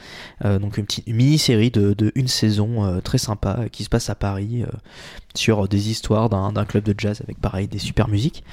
euh, 0.45 0.59
donc 0.59 0.77
une 0.77 0.85
petite 0.85 1.07
mini-série 1.07 1.71
de, 1.71 1.93
de 1.93 2.11
une 2.15 2.27
saison 2.27 2.85
euh, 2.85 3.01
très 3.01 3.17
sympa 3.17 3.65
qui 3.71 3.83
se 3.83 3.89
passe 3.89 4.09
à 4.09 4.15
Paris 4.15 4.63
sur 5.35 5.67
des 5.67 5.89
histoires 5.89 6.29
d'un 6.29 6.65
club 6.65 6.83
de 6.83 6.93
jazz 6.97 7.21
avec 7.21 7.39
pareil 7.39 7.67
des 7.67 7.79
super 7.79 8.07
musiques. 8.07 8.43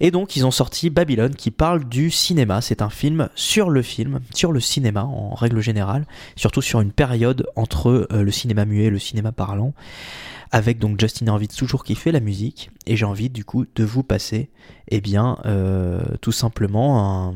Et 0.00 0.10
donc 0.10 0.36
ils 0.36 0.46
ont 0.46 0.50
sorti 0.50 0.90
Babylone 0.90 1.34
qui 1.34 1.50
parle 1.50 1.84
du 1.84 2.10
cinéma, 2.10 2.60
c'est 2.60 2.82
un 2.82 2.90
film 2.90 3.28
sur 3.34 3.70
le 3.70 3.82
film, 3.82 4.20
sur 4.34 4.52
le 4.52 4.60
cinéma 4.60 5.04
en 5.04 5.34
règle 5.34 5.60
générale, 5.60 6.06
surtout 6.36 6.62
sur 6.62 6.80
une 6.80 6.92
période 6.92 7.46
entre 7.56 8.06
le 8.10 8.30
cinéma 8.30 8.64
muet 8.64 8.84
et 8.84 8.90
le 8.90 8.98
cinéma 8.98 9.32
parlant 9.32 9.72
avec 10.50 10.78
donc 10.78 11.00
Justin 11.00 11.26
Hurwitz 11.26 11.54
toujours 11.54 11.84
qui 11.84 11.94
fait 11.94 12.12
la 12.12 12.20
musique 12.20 12.70
et 12.86 12.96
j'ai 12.96 13.04
envie 13.04 13.30
du 13.30 13.44
coup 13.44 13.66
de 13.74 13.84
vous 13.84 14.02
passer 14.02 14.50
eh 14.88 15.00
bien 15.00 15.38
euh, 15.46 16.00
tout 16.20 16.32
simplement 16.32 17.34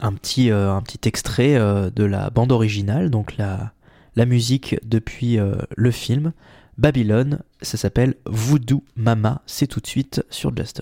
un, 0.00 0.12
petit, 0.12 0.50
euh, 0.50 0.72
un 0.72 0.82
petit 0.82 1.08
extrait 1.08 1.56
euh, 1.56 1.90
de 1.90 2.04
la 2.04 2.30
bande 2.30 2.52
originale 2.52 3.10
donc 3.10 3.36
la, 3.36 3.72
musique 4.26 4.76
depuis 4.82 5.38
le 5.76 5.90
film 5.92 6.32
Babylone. 6.76 7.38
Ça 7.62 7.76
s'appelle 7.76 8.16
Voodoo 8.26 8.82
Mama. 8.96 9.42
C'est 9.46 9.68
tout 9.68 9.78
de 9.78 9.86
suite 9.86 10.24
sur 10.28 10.56
Jazz 10.56 10.72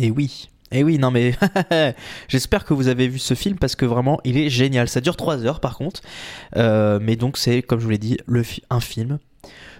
Et 0.00 0.10
oui. 0.10 0.48
Et 0.72 0.84
oui, 0.84 0.98
non 0.98 1.10
mais 1.10 1.34
j'espère 2.28 2.64
que 2.64 2.74
vous 2.74 2.88
avez 2.88 3.08
vu 3.08 3.18
ce 3.18 3.34
film 3.34 3.58
parce 3.58 3.74
que 3.74 3.84
vraiment 3.84 4.20
il 4.24 4.38
est 4.38 4.50
génial. 4.50 4.88
Ça 4.88 5.00
dure 5.00 5.16
3 5.16 5.44
heures 5.44 5.60
par 5.60 5.76
contre. 5.76 6.00
Euh, 6.56 6.98
mais 7.02 7.16
donc 7.16 7.36
c'est, 7.38 7.62
comme 7.62 7.80
je 7.80 7.84
vous 7.84 7.90
l'ai 7.90 7.98
dit, 7.98 8.18
un 8.70 8.80
film 8.80 9.18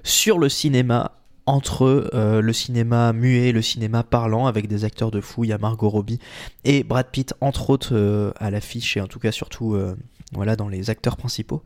sur 0.03 0.39
le 0.39 0.49
cinéma 0.49 1.13
entre 1.47 2.11
euh, 2.15 2.41
le 2.41 2.53
cinéma 2.53 3.13
muet 3.13 3.49
et 3.49 3.53
le 3.53 3.63
cinéma 3.63 4.03
parlant 4.03 4.47
avec 4.47 4.67
des 4.67 4.85
acteurs 4.85 5.11
de 5.11 5.21
fou. 5.21 5.45
Il 5.45 5.57
Margot 5.61 5.89
Robbie 5.89 6.19
et 6.65 6.83
Brad 6.83 7.07
Pitt 7.11 7.35
entre 7.41 7.71
autres 7.71 7.95
euh, 7.95 8.33
à 8.39 8.51
l'affiche 8.51 8.97
et 8.97 9.01
en 9.01 9.07
tout 9.07 9.21
cas 9.21 9.33
surtout 9.33 9.79
voilà 10.33 10.55
dans 10.57 10.69
les 10.69 10.91
acteurs 10.91 11.17
principaux. 11.17 11.63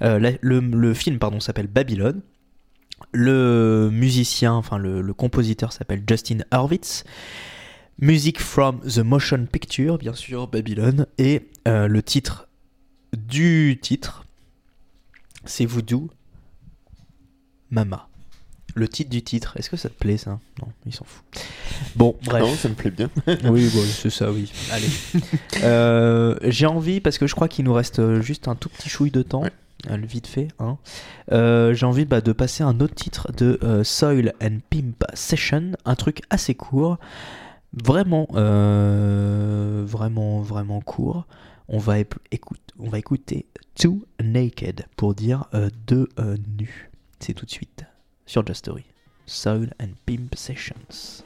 Le, 0.00 0.94
film 0.94 1.18
pardon 1.18 1.40
s'appelle 1.40 1.66
Babylone. 1.66 2.22
Le 3.12 3.90
musicien, 3.92 4.54
enfin 4.54 4.78
le, 4.78 5.12
compositeur 5.12 5.74
s'appelle 5.74 6.02
Justin 6.08 6.38
Hurwitz. 6.52 7.04
Music 7.98 8.40
from 8.40 8.80
the 8.80 8.98
Motion 8.98 9.46
Picture, 9.50 9.98
bien 9.98 10.14
sûr, 10.14 10.48
Babylone. 10.48 11.06
Et 11.18 11.48
euh, 11.68 11.86
le 11.86 12.02
titre 12.02 12.48
du 13.16 13.78
titre, 13.80 14.24
c'est 15.44 15.66
Voodoo 15.66 16.10
Mama. 17.70 18.08
Le 18.74 18.88
titre 18.88 19.10
du 19.10 19.22
titre, 19.22 19.54
est-ce 19.58 19.68
que 19.68 19.76
ça 19.76 19.90
te 19.90 19.94
plaît 19.94 20.16
ça? 20.16 20.40
Non, 20.60 20.68
il 20.86 20.94
s'en 20.94 21.04
fout. 21.04 21.22
Bon, 21.94 22.16
bref. 22.24 22.42
Non, 22.42 22.54
ça 22.56 22.70
me 22.70 22.74
plaît 22.74 22.90
bien. 22.90 23.10
Oui, 23.44 23.68
bon, 23.72 23.82
c'est 23.84 24.08
ça, 24.10 24.32
oui. 24.32 24.50
Allez. 24.72 24.88
Euh, 25.62 26.36
J'ai 26.44 26.66
envie, 26.66 27.00
parce 27.00 27.18
que 27.18 27.26
je 27.26 27.34
crois 27.34 27.48
qu'il 27.48 27.66
nous 27.66 27.74
reste 27.74 27.98
euh, 27.98 28.22
juste 28.22 28.48
un 28.48 28.54
tout 28.54 28.70
petit 28.70 28.88
chouille 28.88 29.10
de 29.10 29.22
temps, 29.22 29.42
Ouais. 29.42 29.96
le 29.98 30.06
vite 30.06 30.26
fait. 30.26 30.48
Hein. 30.58 30.78
Euh, 31.32 31.74
J'ai 31.74 31.84
envie 31.84 32.06
bah, 32.06 32.22
de 32.22 32.32
passer 32.32 32.62
un 32.64 32.80
autre 32.80 32.94
titre 32.94 33.30
de 33.32 33.58
euh, 33.62 33.84
Soil 33.84 34.32
and 34.42 34.58
Pimp 34.70 35.04
Session, 35.12 35.72
un 35.84 35.94
truc 35.94 36.22
assez 36.30 36.54
court, 36.54 36.98
vraiment, 37.72 38.28
euh, 38.34 39.84
vraiment, 39.86 40.40
vraiment 40.40 40.80
court. 40.80 41.26
On 41.68 41.78
va, 41.78 41.98
écouter 41.98 43.46
Too 43.74 44.04
Naked 44.22 44.84
pour 44.96 45.14
dire 45.14 45.46
euh, 45.54 45.70
deux 45.86 46.08
euh, 46.18 46.36
nus. 46.58 46.90
C'est 47.20 47.34
tout 47.34 47.46
de 47.46 47.50
suite 47.50 47.84
sur 48.26 48.46
Just 48.46 48.60
Story. 48.60 48.84
Soul 49.26 49.70
and 49.80 49.90
Pimp 50.04 50.34
Sessions. 50.34 51.24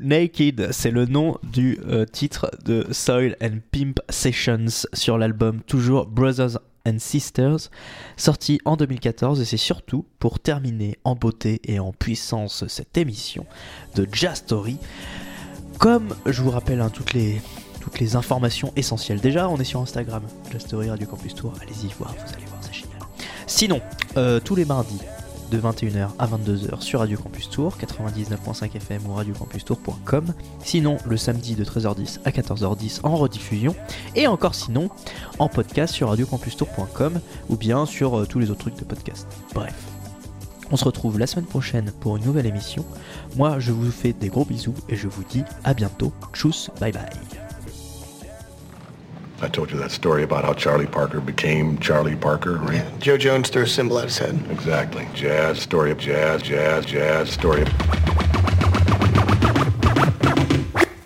Naked, 0.00 0.68
c'est 0.72 0.90
le 0.90 1.06
nom 1.06 1.38
du 1.42 1.78
euh, 1.86 2.04
titre 2.04 2.50
de 2.64 2.86
Soil 2.92 3.36
and 3.42 3.58
Pimp 3.72 4.00
Sessions 4.08 4.86
sur 4.92 5.18
l'album 5.18 5.60
toujours 5.66 6.06
Brothers 6.06 6.58
and 6.86 6.98
Sisters, 6.98 7.70
sorti 8.16 8.60
en 8.64 8.76
2014 8.76 9.40
et 9.40 9.44
c'est 9.44 9.56
surtout 9.56 10.06
pour 10.18 10.38
terminer 10.38 10.98
en 11.04 11.14
beauté 11.14 11.60
et 11.64 11.78
en 11.78 11.92
puissance 11.92 12.66
cette 12.68 12.96
émission 12.96 13.46
de 13.94 14.06
Jazz 14.12 14.38
Story. 14.38 14.78
Comme 15.78 16.14
je 16.26 16.42
vous 16.42 16.50
rappelle 16.50 16.80
hein, 16.80 16.90
toutes 16.90 17.12
les 17.12 17.40
toutes 17.80 18.00
les 18.00 18.16
informations 18.16 18.72
essentielles. 18.76 19.20
Déjà, 19.20 19.48
on 19.48 19.56
est 19.58 19.64
sur 19.64 19.80
Instagram, 19.80 20.22
Jazz 20.52 20.62
Story 20.62 20.90
Radio 20.90 21.06
Campus 21.06 21.34
Tour. 21.34 21.54
Allez-y 21.62 21.92
voir, 21.98 22.12
vous 22.12 22.34
allez 22.34 22.44
voir, 22.46 22.60
c'est 22.60 22.74
génial. 22.74 22.98
Sinon, 23.46 23.80
euh, 24.16 24.40
tous 24.40 24.54
les 24.54 24.64
mardis 24.64 25.00
de 25.50 25.58
21h 25.58 26.08
à 26.18 26.26
22h 26.26 26.80
sur 26.80 27.00
Radio 27.00 27.18
Campus 27.18 27.50
Tour, 27.50 27.76
99.5 27.78 28.76
FM 28.76 29.06
ou 29.06 29.14
radiocampustour.com. 29.14 30.34
Sinon, 30.62 30.98
le 31.06 31.16
samedi 31.16 31.54
de 31.54 31.64
13h10 31.64 32.20
à 32.24 32.30
14h10 32.30 33.00
en 33.02 33.16
rediffusion. 33.16 33.74
Et 34.14 34.26
encore 34.26 34.54
sinon, 34.54 34.90
en 35.38 35.48
podcast 35.48 35.94
sur 35.94 36.08
radiocampustour.com 36.08 37.20
ou 37.48 37.56
bien 37.56 37.86
sur 37.86 38.18
euh, 38.18 38.26
tous 38.26 38.38
les 38.38 38.50
autres 38.50 38.60
trucs 38.60 38.78
de 38.78 38.84
podcast. 38.84 39.26
Bref. 39.54 39.74
On 40.70 40.76
se 40.76 40.84
retrouve 40.84 41.18
la 41.18 41.26
semaine 41.26 41.46
prochaine 41.46 41.92
pour 42.00 42.16
une 42.16 42.24
nouvelle 42.24 42.46
émission. 42.46 42.84
Moi, 43.36 43.58
je 43.58 43.72
vous 43.72 43.90
fais 43.90 44.12
des 44.12 44.28
gros 44.28 44.44
bisous 44.44 44.74
et 44.88 44.96
je 44.96 45.08
vous 45.08 45.24
dis 45.24 45.44
à 45.64 45.72
bientôt. 45.72 46.12
Tchuss, 46.34 46.70
bye 46.80 46.92
bye. 46.92 47.37
I 49.40 49.46
told 49.46 49.70
you 49.70 49.78
that 49.78 49.92
story 49.92 50.24
about 50.24 50.44
how 50.44 50.52
Charlie 50.52 50.86
Parker 50.86 51.20
became 51.20 51.78
Charlie 51.78 52.16
Parker, 52.16 52.56
right? 52.56 52.84
Joe 52.98 53.16
Jones 53.16 53.50
threw 53.50 53.62
a 53.62 53.66
symbol 53.68 53.98
at 53.98 54.06
his 54.06 54.18
head. 54.18 54.36
Exactly. 54.50 55.06
Jazz, 55.14 55.60
story 55.60 55.92
of 55.92 55.98
jazz, 55.98 56.42
jazz, 56.42 56.84
jazz, 56.84 57.30
story 57.30 57.62
of... 57.62 57.68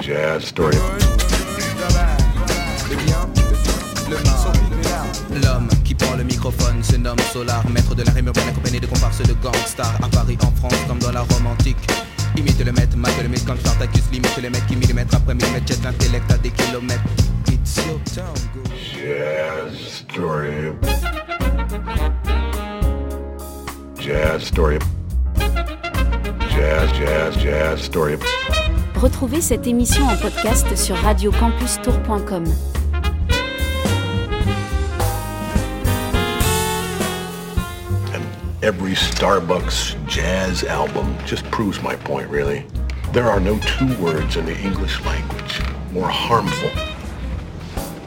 Jazz, 0.01 0.47
story 0.47 0.76
of... 0.76 0.83
L'homme 5.43 5.68
qui 5.85 5.95
prend 5.95 6.16
le 6.16 6.24
microphone 6.24 6.83
se 6.83 6.97
nomme 6.97 7.18
Solar, 7.33 7.68
maître 7.68 7.95
de 7.95 8.03
la 8.03 8.12
rime 8.12 8.28
urbaine 8.28 8.49
accompagné 8.49 8.80
de 8.80 8.87
comparses 8.87 9.22
de 9.22 9.35
gangsters 9.35 9.99
à 10.03 10.09
Paris, 10.09 10.39
en 10.43 10.51
France, 10.53 10.80
comme 10.89 10.99
dans 11.01 11.12
la 11.12 11.20
Rome 11.20 11.49
antique. 11.49 11.76
Imite 12.37 12.64
le 12.64 12.72
maître, 12.72 12.97
mate 12.97 13.22
le 13.22 13.28
mythe 13.28 13.45
comme 13.45 13.59
Spartacus, 13.59 14.05
limite 14.11 14.39
les 14.41 14.49
mecs 14.49 14.66
qui 14.66 14.76
millimètre 14.76 15.16
après 15.16 15.35
millimètre 15.35 15.66
jettent 15.68 15.85
l'intellect 15.85 16.30
à 16.30 16.39
des 16.39 16.51
kilomètres. 16.51 17.03
It's 17.62 17.86
your 17.86 18.00
town, 18.00 18.34
go. 18.52 18.62
Jazz, 18.74 19.78
story. 19.78 20.76
Jazz, 23.94 24.42
story. 24.42 24.80
Jazz, 26.50 26.90
jazz, 26.98 27.36
jazz, 27.36 27.80
story. 27.80 28.18
Retrouvez 28.96 29.40
cette 29.40 29.68
émission 29.68 30.04
en 30.08 30.16
podcast 30.16 30.74
sur 30.74 30.96
radiocampustour.com. 30.96 32.46
And 38.12 38.24
every 38.64 38.96
Starbucks 38.96 39.94
jazz 40.08 40.64
album 40.64 41.14
just 41.24 41.48
proves 41.52 41.80
my 41.80 41.94
point, 41.94 42.28
really. 42.28 42.66
There 43.12 43.30
are 43.30 43.38
no 43.38 43.56
two 43.58 43.94
words 44.02 44.36
in 44.36 44.46
the 44.46 44.58
English 44.58 45.00
language 45.04 45.60
more 45.92 46.08
harmful 46.08 46.70